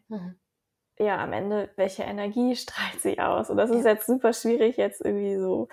Ja, 0.99 1.19
am 1.19 1.33
Ende, 1.33 1.71
welche 1.77 2.03
Energie 2.03 2.57
strahlt 2.57 3.01
sie 3.01 3.19
aus? 3.21 3.51
Und 3.51 3.57
das 3.59 3.71
ist 3.71 3.85
jetzt 3.85 4.07
super 4.07 4.33
schwierig, 4.33 4.77
jetzt 4.77 5.01
irgendwie 5.01 5.37
so 5.37 5.69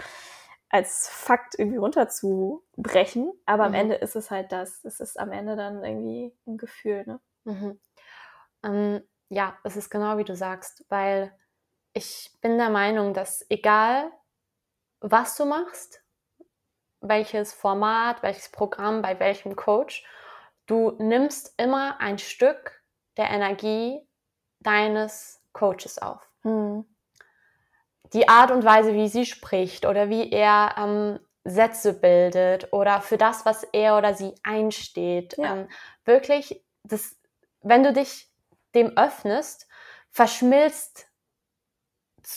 als 0.73 1.07
Fakt 1.07 1.53
irgendwie 1.59 1.77
runterzubrechen. 1.77 3.31
Aber 3.45 3.65
am 3.65 3.71
Mhm. 3.71 3.77
Ende 3.77 3.95
ist 3.95 4.15
es 4.15 4.31
halt 4.31 4.51
das. 4.51 4.83
Es 4.83 4.99
ist 4.99 5.19
am 5.19 5.31
Ende 5.31 5.55
dann 5.55 5.83
irgendwie 5.83 6.35
ein 6.47 6.57
Gefühl, 6.57 7.03
ne? 7.05 7.19
Mhm. 7.43 7.79
Ähm, 8.63 9.03
ja, 9.29 9.55
es 9.63 9.77
ist 9.77 9.91
genau 9.91 10.17
wie 10.17 10.23
du 10.23 10.35
sagst, 10.35 10.83
weil 10.89 11.31
ich 11.93 12.31
bin 12.41 12.57
der 12.57 12.69
Meinung, 12.71 13.13
dass 13.13 13.45
egal 13.49 14.11
was 15.01 15.35
du 15.35 15.45
machst, 15.45 16.03
welches 17.01 17.53
Format, 17.53 18.23
welches 18.23 18.49
Programm, 18.49 19.01
bei 19.01 19.19
welchem 19.19 19.55
Coach, 19.55 20.05
du 20.65 20.91
nimmst 20.97 21.53
immer 21.57 21.99
ein 21.99 22.17
Stück 22.17 22.81
der 23.17 23.29
Energie 23.29 24.07
deines 24.61 25.43
Coaches 25.51 25.99
auf. 25.99 26.27
Die 28.13 28.27
Art 28.27 28.51
und 28.51 28.63
Weise, 28.63 28.93
wie 28.93 29.07
sie 29.07 29.25
spricht 29.25 29.85
oder 29.85 30.09
wie 30.09 30.31
er 30.31 30.75
ähm, 30.77 31.19
Sätze 31.43 31.93
bildet 31.93 32.71
oder 32.71 33.01
für 33.01 33.17
das, 33.17 33.45
was 33.45 33.63
er 33.63 33.97
oder 33.97 34.13
sie 34.13 34.33
einsteht. 34.43 35.37
Ja. 35.37 35.55
Ähm, 35.55 35.67
wirklich, 36.05 36.63
das, 36.83 37.17
wenn 37.61 37.83
du 37.83 37.93
dich 37.93 38.29
dem 38.75 38.97
öffnest, 38.97 39.67
verschmilzt 40.09 41.07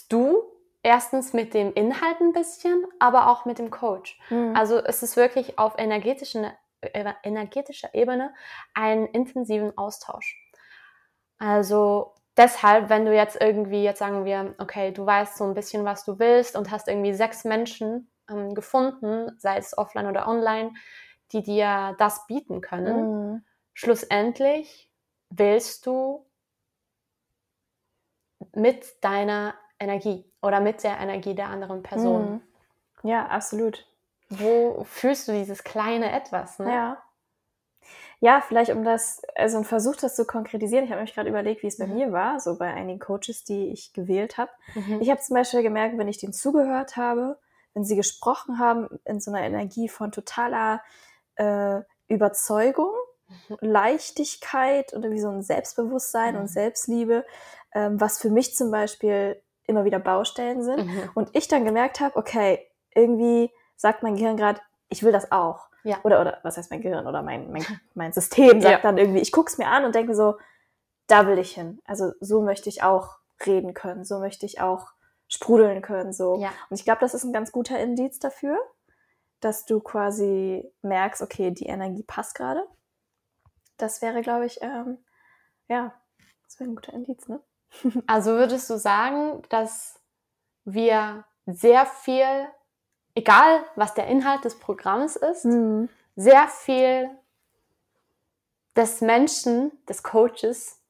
du 0.09 0.43
erstens 0.83 1.33
mit 1.33 1.55
dem 1.55 1.73
Inhalt 1.75 2.21
ein 2.21 2.33
bisschen, 2.33 2.85
aber 2.99 3.29
auch 3.29 3.45
mit 3.45 3.59
dem 3.59 3.71
Coach. 3.71 4.19
Mhm. 4.31 4.55
Also 4.57 4.79
es 4.79 5.03
ist 5.03 5.17
wirklich 5.17 5.59
auf 5.59 5.75
energetischen, 5.79 6.47
äh, 6.81 7.13
energetischer 7.23 7.95
Ebene 7.95 8.35
einen 8.75 9.07
intensiven 9.07 9.77
Austausch. 9.77 10.37
Also 11.39 12.15
deshalb, 12.37 12.89
wenn 12.89 13.05
du 13.05 13.15
jetzt 13.15 13.41
irgendwie, 13.41 13.83
jetzt 13.83 13.99
sagen 13.99 14.25
wir, 14.25 14.55
okay, 14.59 14.93
du 14.93 15.05
weißt 15.07 15.37
so 15.37 15.45
ein 15.45 15.55
bisschen, 15.55 15.85
was 15.85 16.05
du 16.05 16.19
willst 16.19 16.57
und 16.57 16.71
hast 16.71 16.89
irgendwie 16.89 17.15
sechs 17.15 17.45
Menschen 17.45 18.11
ähm, 18.31 18.55
gefunden, 18.55 19.31
sei 19.39 19.57
es 19.59 19.77
offline 19.77 20.07
oder 20.07 20.29
online, 20.29 20.73
die 21.33 21.43
dir 21.43 21.95
das 21.99 22.27
bieten 22.27 22.61
können, 22.61 23.33
Mhm. 23.35 23.45
schlussendlich 23.75 24.91
willst 25.31 25.87
du 25.87 26.27
mit 28.55 29.03
deiner 29.03 29.55
Energie 29.79 30.25
oder 30.43 30.61
mit 30.61 30.83
der 30.85 30.99
Energie 30.99 31.35
der 31.35 31.49
anderen 31.49 31.83
Person. 31.83 32.33
Mhm. 32.33 32.41
Ja, 33.03 33.27
absolut. 33.27 33.87
Wo 34.29 34.85
fühlst 34.85 35.29
du 35.29 35.33
dieses 35.33 35.65
kleine 35.65 36.13
Etwas? 36.13 36.59
Ne? 36.59 36.71
Ja. 36.73 37.03
Ja, 38.21 38.41
vielleicht 38.41 38.71
um 38.71 38.83
das, 38.85 39.21
also 39.35 39.59
ein 39.59 39.65
Versuch, 39.65 39.97
das 39.97 40.17
zu 40.17 40.25
konkretisieren. 40.25 40.85
Ich 40.85 40.91
habe 40.91 41.03
mich 41.03 41.15
gerade 41.15 41.29
überlegt, 41.29 41.63
wie 41.63 41.67
es 41.67 41.79
bei 41.79 41.87
Mhm. 41.87 41.95
mir 41.95 42.13
war, 42.13 42.41
so 42.41 42.57
bei 42.57 42.73
einigen 42.73 42.99
Coaches, 42.99 43.45
die 43.45 43.69
ich 43.73 43.93
gewählt 43.93 44.39
habe. 44.39 44.51
Mhm. 44.75 45.01
Ich 45.03 45.11
habe 45.11 45.21
zum 45.21 45.35
Beispiel 45.35 45.63
gemerkt, 45.63 45.99
wenn 45.99 46.09
ich 46.09 46.19
denen 46.19 46.33
zugehört 46.33 46.97
habe, 46.97 47.39
wenn 47.75 47.85
sie 47.85 47.97
gesprochen 47.97 48.59
haben 48.59 48.89
in 49.05 49.21
so 49.21 49.31
einer 49.31 49.47
Energie 49.47 49.89
von 49.89 50.13
totaler 50.13 50.83
äh, 51.37 51.81
Überzeugung, 52.09 52.93
Mhm. 53.49 53.57
Leichtigkeit 53.61 54.93
und 54.93 55.03
irgendwie 55.03 55.21
so 55.21 55.29
ein 55.31 55.43
Selbstbewusstsein 55.43 56.35
Mhm. 56.35 56.41
und 56.43 56.47
Selbstliebe, 56.47 57.25
ähm, 57.75 58.01
was 58.01 58.21
für 58.21 58.31
mich 58.31 58.55
zum 58.55 58.71
Beispiel 58.71 59.43
immer 59.67 59.85
wieder 59.85 59.99
Baustellen 59.99 60.63
sind. 60.63 60.87
Mhm. 60.87 61.11
Und 61.15 61.31
ich 61.33 61.49
dann 61.49 61.65
gemerkt 61.65 61.99
habe, 62.01 62.17
okay, 62.17 62.67
irgendwie 62.95 63.51
sagt 63.77 64.03
mein 64.05 64.15
Gehirn 64.15 64.37
gerade, 64.37 64.61
ich 64.89 65.03
will 65.03 65.11
das 65.13 65.33
auch. 65.33 65.69
Ja. 65.87 65.99
Oder, 66.03 66.21
oder 66.21 66.39
was 66.43 66.57
heißt 66.57 66.71
mein 66.71 66.81
Gehirn 66.81 67.07
oder 67.07 67.23
mein, 67.23 67.51
mein, 67.53 67.65
mein 67.95 68.13
System 68.13 68.61
sagt 68.61 68.73
Ja. 68.73 68.79
dann 68.81 68.99
irgendwie, 68.99 69.21
ich 69.21 69.33
gucke 69.33 69.51
es 69.51 69.59
mir 69.59 69.69
an 69.69 69.85
und 69.85 69.95
denke 69.95 70.15
so, 70.15 70.37
da 71.07 71.27
will 71.27 71.39
ich 71.39 71.55
hin. 71.55 71.81
Also 71.85 72.13
so 72.21 72.43
möchte 72.43 72.69
ich 72.69 72.83
auch 72.83 73.19
reden 73.47 73.75
können, 73.75 74.05
so 74.05 74.19
möchte 74.19 74.47
ich 74.47 74.61
auch 74.61 74.89
sprudeln 75.29 75.83
können. 75.83 76.13
So. 76.13 76.39
Ja. 76.41 76.51
Und 76.71 76.79
ich 76.79 76.85
glaube, 76.85 77.01
das 77.01 77.15
ist 77.15 77.25
ein 77.25 77.33
ganz 77.33 77.53
guter 77.53 77.79
Indiz 77.79 78.19
dafür, 78.19 78.59
dass 79.41 79.65
du 79.65 79.81
quasi 79.81 80.69
merkst, 80.83 81.23
okay, 81.23 81.51
die 81.51 81.67
Energie 81.67 82.03
passt 82.03 82.35
gerade. 82.35 82.67
Das 83.77 84.03
wäre, 84.03 84.23
glaube 84.23 84.47
ich, 84.47 84.63
ähm, 84.63 84.99
ja, 85.69 85.93
das 86.45 86.59
wäre 86.59 86.71
ein 86.71 86.75
guter 86.77 86.93
Indiz, 86.95 87.29
ne? 87.29 87.41
Also 88.07 88.33
würdest 88.33 88.71
du 88.71 88.79
sagen, 88.79 89.43
dass 89.51 90.01
wir 90.65 91.25
sehr 91.47 91.87
viel, 91.87 92.49
egal 93.17 93.65
was 93.75 93.95
der 93.95 94.07
Inhalt 94.07 94.45
des 94.45 94.57
Programms 94.61 95.17
ist, 95.17 95.45
Mhm. 95.47 95.89
sehr 96.15 96.47
viel 96.47 97.11
des 98.77 99.01
Menschen, 99.01 99.73
des 99.89 100.03
Coaches 100.03 100.81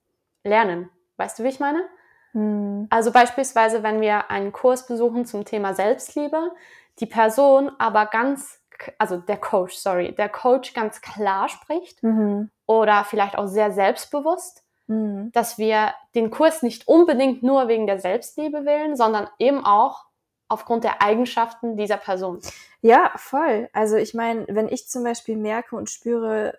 lernen. 0.44 0.90
Weißt 1.16 1.38
du, 1.38 1.44
wie 1.44 1.48
ich 1.48 1.60
meine? 1.60 1.84
Mhm. 2.32 2.88
Also 2.90 3.12
beispielsweise, 3.12 3.82
wenn 3.82 4.00
wir 4.00 4.30
einen 4.30 4.52
Kurs 4.52 4.86
besuchen 4.86 5.24
zum 5.24 5.44
Thema 5.44 5.72
Selbstliebe, 5.74 6.52
die 6.98 7.06
Person 7.06 7.70
aber 7.78 8.06
ganz, 8.06 8.60
also 8.98 9.16
der 9.18 9.36
Coach, 9.38 9.76
sorry, 9.76 10.12
der 10.14 10.28
Coach 10.28 10.74
ganz 10.74 11.00
klar 11.00 11.48
spricht 11.48 12.02
Mhm. 12.02 12.50
oder 12.66 13.04
vielleicht 13.04 13.38
auch 13.38 13.46
sehr 13.46 13.70
selbstbewusst, 13.70 14.64
Mhm. 14.88 15.30
dass 15.32 15.56
wir 15.58 15.94
den 16.14 16.30
Kurs 16.30 16.62
nicht 16.62 16.88
unbedingt 16.88 17.42
nur 17.42 17.68
wegen 17.68 17.86
der 17.86 17.98
Selbstliebe 18.00 18.64
wählen, 18.64 18.96
sondern 18.96 19.28
eben 19.38 19.64
auch 19.64 20.04
aufgrund 20.48 20.84
der 20.84 21.02
Eigenschaften 21.02 21.76
dieser 21.76 21.96
Person. 21.96 22.40
Ja, 22.80 23.12
voll. 23.16 23.68
Also 23.72 23.96
ich 23.96 24.14
meine, 24.14 24.46
wenn 24.48 24.68
ich 24.68 24.88
zum 24.88 25.02
Beispiel 25.02 25.36
merke 25.36 25.76
und 25.76 25.90
spüre, 25.90 26.58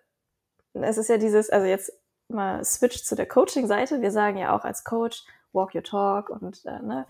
es 0.74 0.98
ist 0.98 1.10
ja 1.10 1.18
dieses, 1.18 1.50
also 1.50 1.66
jetzt 1.66 1.92
mal 2.28 2.64
switch 2.64 3.04
zu 3.04 3.16
der 3.16 3.28
Coaching-Seite. 3.28 4.02
Wir 4.02 4.12
sagen 4.12 4.38
ja 4.38 4.56
auch 4.56 4.66
als 4.66 4.84
Coach, 4.84 5.24
walk 5.54 5.74
your 5.74 5.84
talk 5.84 6.30
und 6.30 6.66
äh, 6.66 6.80
ne, 6.80 7.08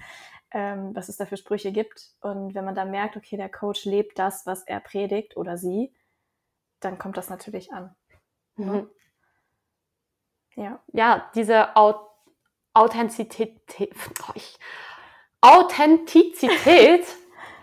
ähm, 0.52 0.96
was 0.96 1.10
es 1.10 1.18
da 1.18 1.26
für 1.26 1.38
Sprüche 1.38 1.72
gibt. 1.72 2.12
Und 2.22 2.54
wenn 2.56 2.66
man 2.66 2.76
da 2.76 2.86
merkt, 2.86 3.18
okay, 3.18 3.38
der 3.38 3.50
Coach 3.50 3.86
lebt 3.86 4.20
das, 4.20 4.46
was 4.46 4.64
er 4.64 4.80
predigt 4.80 5.38
oder 5.38 5.58
sie, 5.58 5.94
dann 6.80 6.98
kommt 6.98 7.18
das 7.18 7.30
natürlich 7.30 7.74
an. 7.74 7.96
Ne? 8.56 8.66
Mhm. 8.74 8.90
Ja. 10.56 10.80
Ja, 10.92 11.32
diese 11.36 11.76
Authentizität, 12.74 13.60
oh, 13.80 14.32
ich, 14.36 14.58
Authentizität, 15.48 17.06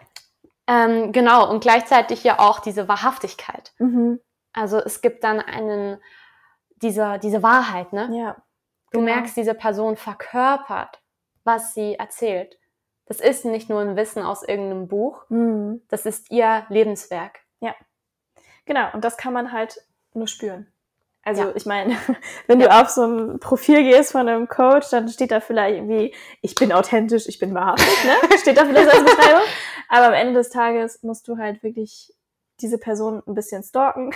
ähm, 0.66 1.12
genau, 1.12 1.50
und 1.50 1.60
gleichzeitig 1.60 2.24
ja 2.24 2.38
auch 2.38 2.60
diese 2.60 2.88
Wahrhaftigkeit. 2.88 3.72
Mhm. 3.78 4.20
Also 4.52 4.78
es 4.78 5.00
gibt 5.00 5.24
dann 5.24 5.40
einen, 5.40 6.00
diese, 6.76 7.18
diese 7.18 7.42
Wahrheit, 7.42 7.92
ne? 7.92 8.08
Ja. 8.12 8.36
Du 8.92 9.00
genau. 9.00 9.12
merkst, 9.12 9.36
diese 9.36 9.54
Person 9.54 9.96
verkörpert, 9.96 11.02
was 11.42 11.74
sie 11.74 11.96
erzählt. 11.96 12.58
Das 13.06 13.20
ist 13.20 13.44
nicht 13.44 13.68
nur 13.68 13.80
ein 13.80 13.96
Wissen 13.96 14.22
aus 14.22 14.42
irgendeinem 14.42 14.88
Buch, 14.88 15.24
mhm. 15.28 15.82
das 15.88 16.06
ist 16.06 16.30
ihr 16.30 16.64
Lebenswerk. 16.68 17.40
Ja. 17.60 17.74
Genau, 18.64 18.88
und 18.94 19.04
das 19.04 19.16
kann 19.16 19.34
man 19.34 19.52
halt 19.52 19.78
nur 20.14 20.28
spüren. 20.28 20.72
Also 21.24 21.42
ja. 21.42 21.52
ich 21.54 21.66
meine, 21.66 21.96
wenn 22.46 22.58
du 22.58 22.70
auf 22.70 22.88
so 22.90 23.04
ein 23.04 23.40
Profil 23.40 23.82
gehst 23.82 24.12
von 24.12 24.28
einem 24.28 24.48
Coach, 24.48 24.90
dann 24.90 25.08
steht 25.08 25.30
da 25.30 25.40
vielleicht 25.40 25.76
irgendwie, 25.76 26.14
ich 26.42 26.54
bin 26.54 26.72
authentisch, 26.72 27.26
ich 27.26 27.38
bin 27.38 27.54
wahrhaftig, 27.54 28.04
ne? 28.04 28.38
Steht 28.38 28.58
da 28.58 28.64
vielleicht 28.64 28.92
als 28.92 29.04
Beschreibung. 29.04 29.42
Aber 29.88 30.06
am 30.08 30.12
Ende 30.12 30.34
des 30.34 30.50
Tages 30.50 31.02
musst 31.02 31.28
du 31.28 31.38
halt 31.38 31.62
wirklich 31.62 32.12
diese 32.60 32.78
Person 32.78 33.22
ein 33.26 33.34
bisschen 33.34 33.62
stalken 33.62 34.14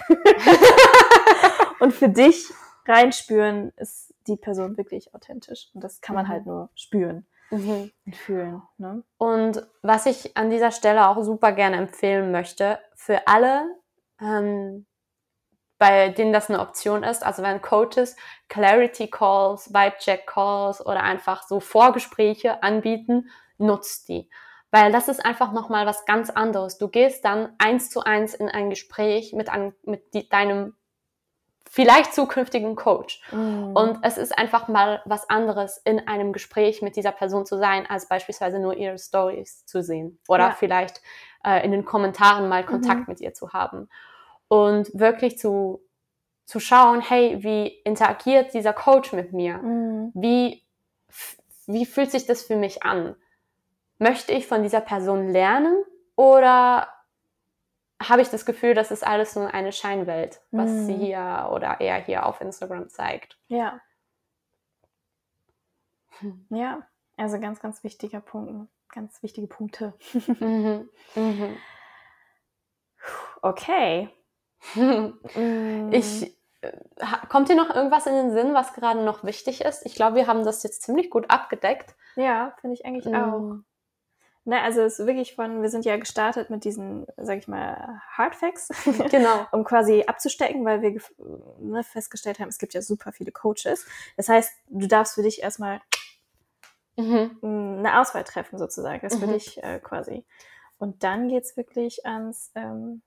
und 1.81 1.93
für 1.93 2.09
dich 2.09 2.51
reinspüren, 2.87 3.73
ist 3.77 4.15
die 4.27 4.37
Person 4.37 4.77
wirklich 4.77 5.15
authentisch. 5.15 5.69
Und 5.75 5.83
das 5.83 6.01
kann 6.01 6.15
man 6.15 6.27
mhm. 6.27 6.29
halt 6.29 6.47
nur 6.47 6.69
spüren 6.75 7.27
mhm. 7.51 7.91
und 8.07 8.17
fühlen. 8.17 8.63
Ne? 8.79 9.03
Und 9.19 9.67
was 9.83 10.07
ich 10.07 10.37
an 10.37 10.51
dieser 10.51 10.71
Stelle 10.71 11.09
auch 11.09 11.23
super 11.23 11.53
gerne 11.53 11.77
empfehlen 11.77 12.31
möchte, 12.31 12.79
für 12.95 13.27
alle, 13.27 13.67
ähm, 14.21 14.87
bei 15.79 16.09
denen 16.09 16.33
das 16.33 16.51
eine 16.51 16.61
Option 16.61 17.03
ist. 17.03 17.25
Also 17.25 17.43
wenn 17.43 17.63
Coaches 17.63 18.17
Clarity 18.49 19.09
Calls, 19.09 19.73
Vibe 19.73 19.99
Check 19.99 20.27
Calls 20.27 20.85
oder 20.85 21.03
einfach 21.03 21.43
so 21.43 21.61
Vorgespräche 21.61 22.63
anbieten, 22.63 23.31
nutzt 23.59 24.09
die. 24.09 24.29
Weil 24.71 24.93
das 24.93 25.09
ist 25.09 25.25
einfach 25.25 25.53
nochmal 25.53 25.87
was 25.87 26.05
ganz 26.05 26.31
anderes. 26.31 26.79
Du 26.79 26.89
gehst 26.89 27.25
dann 27.25 27.51
eins 27.59 27.91
zu 27.91 28.03
eins 28.03 28.35
in 28.35 28.49
ein 28.49 28.71
Gespräch 28.71 29.33
mit, 29.33 29.49
einem, 29.49 29.73
mit 29.85 30.13
die, 30.13 30.29
deinem 30.29 30.75
vielleicht 31.71 32.13
zukünftigen 32.13 32.77
Coach. 32.77 33.23
Mm. 33.31 33.75
Und 33.75 33.99
es 34.03 34.19
ist 34.19 34.37
einfach 34.37 34.69
mal 34.69 35.01
was 35.07 35.31
anderes, 35.31 35.79
in 35.85 36.07
einem 36.07 36.33
Gespräch 36.33 36.83
mit 36.83 36.97
dieser 36.97 37.13
Person 37.13 37.47
zu 37.47 37.57
sein, 37.57 37.87
als 37.89 38.09
beispielsweise 38.09 38.59
nur 38.59 38.75
ihre 38.75 38.99
Stories 38.99 39.65
zu 39.65 39.83
sehen. 39.83 40.19
Oder 40.29 40.49
ja. 40.49 40.57
vielleicht 40.59 41.01
äh, 41.45 41.65
in 41.65 41.71
den 41.71 41.85
Kommentaren 41.85 42.49
mal 42.49 42.65
Kontakt 42.65 43.01
mhm. 43.01 43.07
mit 43.09 43.21
ihr 43.21 43.33
zu 43.33 43.53
haben 43.53 43.89
und 44.49 44.91
wirklich 44.99 45.39
zu, 45.39 45.81
zu 46.45 46.61
schauen, 46.61 47.01
hey, 47.01 47.43
wie 47.43 47.69
interagiert 47.85 48.55
dieser 48.55 48.73
Coach 48.73 49.13
mit 49.13 49.33
mir? 49.33 49.59
Mhm. 49.59 50.13
Wie, 50.15 50.63
wie 51.67 51.87
fühlt 51.87 52.11
sich 52.11 52.27
das 52.27 52.43
für 52.43 52.57
mich 52.57 52.83
an? 52.83 53.15
Möchte 53.99 54.33
ich 54.33 54.47
von 54.47 54.63
dieser 54.63 54.81
Person 54.81 55.29
lernen 55.29 55.85
oder 56.17 56.89
habe 58.01 58.23
ich 58.23 58.29
das 58.29 58.47
Gefühl, 58.47 58.75
das 58.75 58.91
ist 58.91 59.07
alles 59.07 59.35
nur 59.35 59.53
eine 59.53 59.73
Scheinwelt, 59.73 60.41
was 60.51 60.71
mhm. 60.71 60.87
sie 60.87 60.97
hier 60.97 61.49
oder 61.53 61.81
er 61.81 62.03
hier 62.03 62.27
auf 62.27 62.41
Instagram 62.41 62.89
zeigt? 62.89 63.39
Ja. 63.49 63.81
Ja, 66.49 66.87
also 67.17 67.39
ganz, 67.39 67.61
ganz 67.61 67.85
wichtiger 67.85 68.21
Punkt, 68.21 68.71
ganz 68.89 69.23
wichtige 69.23 69.47
Punkte. 69.47 69.95
mhm. 70.41 70.89
Mhm. 71.15 71.57
Okay, 73.43 74.11
ich 75.91 76.37
äh, 76.61 76.73
kommt 77.29 77.49
dir 77.49 77.57
noch 77.57 77.75
irgendwas 77.75 78.07
in 78.07 78.15
den 78.15 78.33
Sinn, 78.33 78.55
was 78.55 78.73
gerade 78.73 79.03
noch 79.03 79.25
wichtig 79.25 79.61
ist? 79.61 79.87
Ich 79.87 79.95
glaube, 79.95 80.17
wir 80.17 80.27
haben 80.27 80.45
das 80.45 80.63
jetzt 80.63 80.83
ziemlich 80.83 81.11
gut 81.11 81.31
abgedeckt. 81.31 81.95
Ja, 82.17 82.55
finde 82.61 82.75
ich 82.75 82.85
eigentlich 82.85 83.07
mm. 83.07 83.15
auch. 83.15 83.57
Ne, 84.49 84.63
also 84.63 84.81
es 84.81 84.99
ist 84.99 85.07
wirklich 85.07 85.35
von, 85.35 85.61
wir 85.61 85.69
sind 85.69 85.85
ja 85.85 85.99
gestartet 85.99 86.49
mit 86.49 86.65
diesen, 86.65 87.07
sag 87.19 87.37
ich 87.37 87.49
mal, 87.49 88.01
Hardfacts, 88.13 88.71
genau. 89.11 89.47
um 89.53 89.63
quasi 89.63 90.05
abzustecken, 90.07 90.65
weil 90.65 90.81
wir 90.81 90.99
ne, 91.59 91.85
festgestellt 91.85 92.41
haben, 92.41 92.49
es 92.49 92.57
gibt 92.57 92.73
ja 92.73 92.81
super 92.81 93.13
viele 93.13 93.31
Coaches. 93.31 93.87
Das 94.17 94.31
heißt, 94.31 94.51
du 94.69 94.87
darfst 94.87 95.17
für 95.17 95.23
dich 95.23 95.43
erstmal 95.43 95.83
mhm. 96.97 97.37
eine 97.43 98.01
Auswahl 98.01 98.25
treffen, 98.25 98.59
sozusagen. 98.59 99.01
Das 99.03 99.17
mhm. 99.17 99.21
für 99.21 99.27
dich 99.27 99.63
äh, 99.63 99.81
quasi. 99.81 100.25
Und 100.79 101.05
dann 101.05 101.29
geht's 101.29 101.59
wirklich 101.59 102.07
ans 102.07 102.51
ähm, 102.55 103.03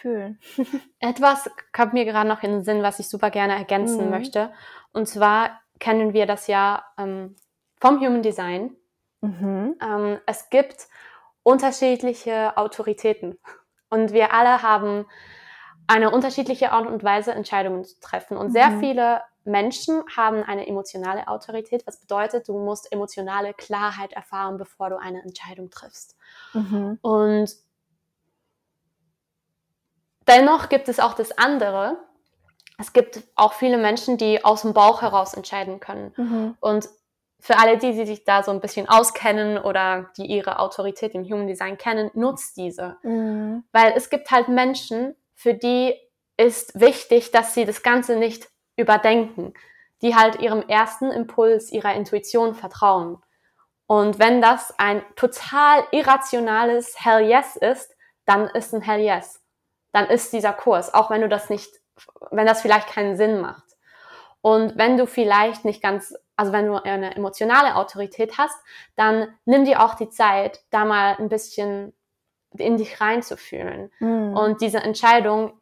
fühlen. 0.00 0.38
Etwas 1.00 1.50
kommt 1.72 1.92
mir 1.92 2.04
gerade 2.04 2.28
noch 2.28 2.42
in 2.42 2.50
den 2.50 2.64
Sinn, 2.64 2.82
was 2.82 2.98
ich 2.98 3.08
super 3.08 3.30
gerne 3.30 3.54
ergänzen 3.54 4.06
mhm. 4.06 4.10
möchte. 4.10 4.52
Und 4.92 5.06
zwar 5.06 5.60
kennen 5.78 6.12
wir 6.12 6.26
das 6.26 6.46
ja 6.46 6.84
ähm, 6.98 7.36
vom 7.80 8.00
Human 8.00 8.22
Design. 8.22 8.76
Mhm. 9.20 9.76
Ähm, 9.82 10.18
es 10.26 10.50
gibt 10.50 10.88
unterschiedliche 11.42 12.56
Autoritäten. 12.56 13.38
Und 13.90 14.12
wir 14.12 14.32
alle 14.32 14.62
haben 14.62 15.06
eine 15.86 16.10
unterschiedliche 16.10 16.72
Art 16.72 16.86
und 16.86 17.02
Weise, 17.02 17.32
Entscheidungen 17.32 17.84
zu 17.84 17.98
treffen. 18.00 18.36
Und 18.36 18.52
sehr 18.52 18.70
mhm. 18.70 18.80
viele 18.80 19.22
Menschen 19.44 20.02
haben 20.14 20.42
eine 20.42 20.66
emotionale 20.66 21.26
Autorität, 21.26 21.86
was 21.86 21.98
bedeutet, 21.98 22.48
du 22.48 22.58
musst 22.58 22.92
emotionale 22.92 23.54
Klarheit 23.54 24.12
erfahren, 24.12 24.58
bevor 24.58 24.90
du 24.90 24.96
eine 24.96 25.22
Entscheidung 25.22 25.70
triffst. 25.70 26.16
Mhm. 26.52 26.98
Und 27.00 27.56
Dennoch 30.28 30.68
gibt 30.68 30.88
es 30.88 31.00
auch 31.00 31.14
das 31.14 31.36
andere. 31.36 31.96
Es 32.78 32.92
gibt 32.92 33.22
auch 33.34 33.54
viele 33.54 33.78
Menschen, 33.78 34.18
die 34.18 34.44
aus 34.44 34.62
dem 34.62 34.74
Bauch 34.74 35.02
heraus 35.02 35.34
entscheiden 35.34 35.80
können. 35.80 36.12
Mhm. 36.16 36.56
Und 36.60 36.88
für 37.40 37.58
alle 37.58 37.78
die, 37.78 37.92
die 37.92 38.04
sich 38.04 38.24
da 38.24 38.42
so 38.42 38.50
ein 38.50 38.60
bisschen 38.60 38.88
auskennen 38.88 39.58
oder 39.58 40.10
die 40.16 40.26
ihre 40.26 40.58
Autorität 40.58 41.14
im 41.14 41.24
Human 41.24 41.46
Design 41.46 41.78
kennen, 41.78 42.10
nutzt 42.14 42.56
diese. 42.56 42.96
Mhm. 43.02 43.64
Weil 43.72 43.94
es 43.96 44.10
gibt 44.10 44.30
halt 44.30 44.48
Menschen, 44.48 45.16
für 45.34 45.54
die 45.54 45.94
ist 46.36 46.78
wichtig, 46.78 47.30
dass 47.30 47.54
sie 47.54 47.64
das 47.64 47.82
Ganze 47.82 48.16
nicht 48.16 48.48
überdenken, 48.76 49.54
die 50.02 50.14
halt 50.14 50.40
ihrem 50.40 50.62
ersten 50.62 51.10
Impuls, 51.10 51.72
ihrer 51.72 51.94
Intuition 51.94 52.54
vertrauen. 52.54 53.18
Und 53.86 54.18
wenn 54.18 54.42
das 54.42 54.78
ein 54.78 55.02
total 55.16 55.84
irrationales 55.90 57.02
Hell 57.04 57.28
Yes 57.28 57.56
ist, 57.56 57.96
dann 58.26 58.48
ist 58.48 58.74
ein 58.74 58.82
Hell 58.82 59.00
Yes 59.00 59.40
dann 59.92 60.06
ist 60.06 60.32
dieser 60.32 60.52
Kurs, 60.52 60.92
auch 60.92 61.10
wenn 61.10 61.20
du 61.20 61.28
das 61.28 61.50
nicht, 61.50 61.70
wenn 62.30 62.46
das 62.46 62.60
vielleicht 62.60 62.88
keinen 62.88 63.16
Sinn 63.16 63.40
macht. 63.40 63.64
Und 64.40 64.76
wenn 64.76 64.96
du 64.96 65.06
vielleicht 65.06 65.64
nicht 65.64 65.82
ganz, 65.82 66.14
also 66.36 66.52
wenn 66.52 66.66
du 66.66 66.82
eine 66.82 67.16
emotionale 67.16 67.76
Autorität 67.76 68.38
hast, 68.38 68.56
dann 68.96 69.28
nimm 69.44 69.64
dir 69.64 69.82
auch 69.82 69.94
die 69.94 70.08
Zeit, 70.08 70.62
da 70.70 70.84
mal 70.84 71.16
ein 71.18 71.28
bisschen 71.28 71.92
in 72.56 72.76
dich 72.76 73.00
reinzufühlen 73.00 73.90
mhm. 73.98 74.36
und 74.36 74.60
diese 74.60 74.78
Entscheidung, 74.78 75.58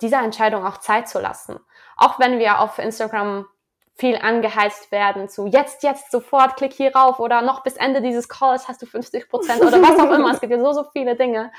dieser 0.00 0.22
Entscheidung 0.22 0.64
auch 0.64 0.78
Zeit 0.78 1.08
zu 1.08 1.18
lassen. 1.18 1.58
Auch 1.96 2.18
wenn 2.18 2.38
wir 2.38 2.60
auf 2.60 2.78
Instagram 2.78 3.46
viel 3.94 4.16
angeheizt 4.16 4.92
werden 4.92 5.28
zu 5.28 5.46
jetzt, 5.46 5.82
jetzt, 5.82 6.12
sofort, 6.12 6.56
klick 6.56 6.72
hier 6.72 6.94
rauf 6.94 7.18
oder 7.18 7.42
noch 7.42 7.64
bis 7.64 7.76
Ende 7.76 8.00
dieses 8.00 8.28
Calls 8.28 8.68
hast 8.68 8.80
du 8.80 8.86
50 8.86 9.28
Prozent 9.28 9.60
oder 9.60 9.82
was 9.82 9.98
auch 9.98 10.12
immer. 10.12 10.30
Es 10.30 10.40
gibt 10.40 10.52
ja 10.52 10.60
so, 10.60 10.72
so 10.72 10.84
viele 10.92 11.16
Dinge. 11.16 11.50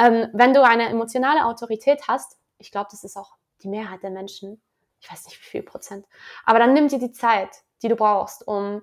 Ähm, 0.00 0.28
wenn 0.32 0.54
du 0.54 0.62
eine 0.64 0.88
emotionale 0.88 1.44
Autorität 1.44 2.08
hast, 2.08 2.38
ich 2.58 2.70
glaube, 2.70 2.88
das 2.90 3.04
ist 3.04 3.16
auch 3.16 3.34
die 3.62 3.68
Mehrheit 3.68 4.02
der 4.02 4.10
Menschen, 4.10 4.62
ich 5.00 5.12
weiß 5.12 5.26
nicht 5.26 5.38
wie 5.38 5.50
viel 5.50 5.62
Prozent, 5.62 6.06
aber 6.46 6.58
dann 6.58 6.72
nimm 6.72 6.88
dir 6.88 6.98
die 6.98 7.12
Zeit, 7.12 7.50
die 7.82 7.88
du 7.88 7.96
brauchst, 7.96 8.46
um 8.46 8.82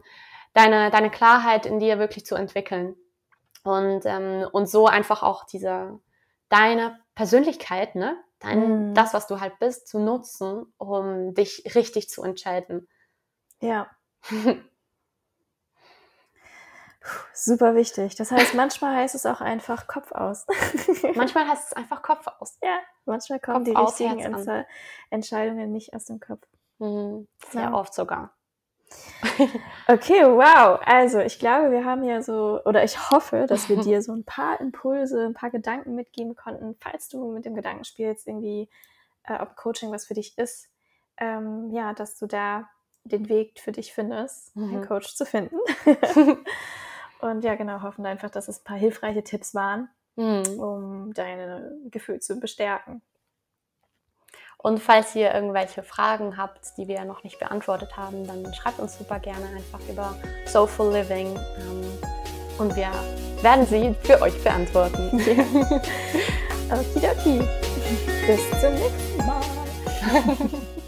deine, 0.53 0.91
deine 0.91 1.09
Klarheit 1.09 1.65
in 1.65 1.79
dir 1.79 1.97
wirklich 1.97 2.25
zu 2.25 2.35
entwickeln. 2.35 2.95
Und, 3.63 4.05
ähm, 4.05 4.47
und 4.51 4.69
so 4.69 4.87
einfach 4.87 5.23
auch 5.23 5.43
diese, 5.45 5.99
deine 6.49 6.99
Persönlichkeit, 7.15 7.95
ne? 7.95 8.17
Dein, 8.39 8.91
mm. 8.91 8.93
das, 8.93 9.13
was 9.13 9.25
du 9.27 9.39
halt 9.39 9.57
bist, 9.59 9.87
zu 9.87 9.99
nutzen, 9.99 10.71
um 10.77 11.33
dich 11.33 11.63
richtig 11.73 12.09
zu 12.09 12.23
entscheiden. 12.23 12.87
Ja. 13.59 13.89
Super 17.39 17.75
wichtig. 17.75 18.15
Das 18.15 18.31
heißt, 18.31 18.55
manchmal 18.55 18.95
heißt 18.95 19.13
es 19.13 19.27
auch 19.27 19.41
einfach 19.41 19.85
Kopf 19.85 20.11
aus. 20.11 20.47
manchmal 21.15 21.47
heißt 21.47 21.67
es 21.67 21.73
einfach 21.73 22.01
Kopf 22.01 22.25
aus. 22.39 22.57
Ja, 22.63 22.79
manchmal 23.05 23.39
kommen 23.39 23.63
Kopf 23.63 23.95
die 23.97 24.05
richtigen 24.07 24.65
Entscheidungen 25.11 25.71
nicht 25.71 25.93
aus 25.93 26.05
dem 26.05 26.19
Kopf. 26.19 26.47
Mhm. 26.79 27.27
Sehr 27.51 27.61
ja. 27.61 27.73
oft 27.73 27.93
sogar. 27.93 28.33
Okay, 29.87 30.23
wow. 30.23 30.79
Also 30.83 31.19
ich 31.19 31.37
glaube, 31.37 31.71
wir 31.71 31.85
haben 31.85 32.03
ja 32.03 32.23
so, 32.23 32.59
oder 32.65 32.83
ich 32.83 33.11
hoffe, 33.11 33.45
dass 33.47 33.69
wir 33.69 33.77
dir 33.77 34.01
so 34.01 34.13
ein 34.13 34.23
paar 34.23 34.59
Impulse, 34.59 35.27
ein 35.27 35.35
paar 35.35 35.51
Gedanken 35.51 35.93
mitgeben 35.93 36.35
konnten, 36.35 36.75
falls 36.79 37.07
du 37.07 37.31
mit 37.31 37.45
dem 37.45 37.53
Gedanken 37.53 37.83
spielst, 37.83 38.27
irgendwie, 38.27 38.67
äh, 39.23 39.39
ob 39.39 39.55
Coaching 39.55 39.91
was 39.91 40.07
für 40.07 40.15
dich 40.15 40.37
ist, 40.39 40.69
ähm, 41.17 41.69
ja, 41.71 41.93
dass 41.93 42.17
du 42.17 42.25
da 42.25 42.67
den 43.03 43.29
Weg 43.29 43.59
für 43.59 43.71
dich 43.71 43.93
findest, 43.93 44.55
mhm. 44.55 44.73
einen 44.73 44.87
Coach 44.87 45.15
zu 45.15 45.25
finden. 45.25 45.57
Und 47.19 47.43
ja, 47.43 47.55
genau, 47.55 47.81
hoffen 47.81 48.05
einfach, 48.05 48.29
dass 48.29 48.47
es 48.47 48.59
ein 48.59 48.63
paar 48.63 48.77
hilfreiche 48.77 49.23
Tipps 49.23 49.55
waren, 49.55 49.89
mhm. 50.15 50.59
um 50.59 51.13
deine 51.13 51.75
Gefühle 51.89 52.19
zu 52.19 52.39
bestärken. 52.39 53.01
Und 54.57 54.79
falls 54.79 55.15
ihr 55.15 55.33
irgendwelche 55.33 55.83
Fragen 55.83 56.35
habt, 56.35 56.77
die 56.77 56.87
wir 56.87 57.05
noch 57.05 57.23
nicht 57.23 57.39
beantwortet 57.39 57.95
haben, 57.95 58.25
dann 58.25 58.53
schreibt 58.53 58.79
uns 58.79 58.97
super 58.97 59.19
gerne 59.19 59.45
einfach 59.55 59.79
über 59.87 60.15
Soulful 60.47 60.93
Living 60.93 61.27
ähm, 61.59 61.85
und 62.57 62.75
wir 62.75 62.91
werden 63.41 63.65
sie 63.67 63.95
für 64.03 64.19
euch 64.21 64.43
beantworten. 64.43 65.11
Okidoki. 66.71 67.39
Bis 68.25 68.61
zum 68.61 68.73
nächsten 68.73 69.17
Mal. 69.25 69.41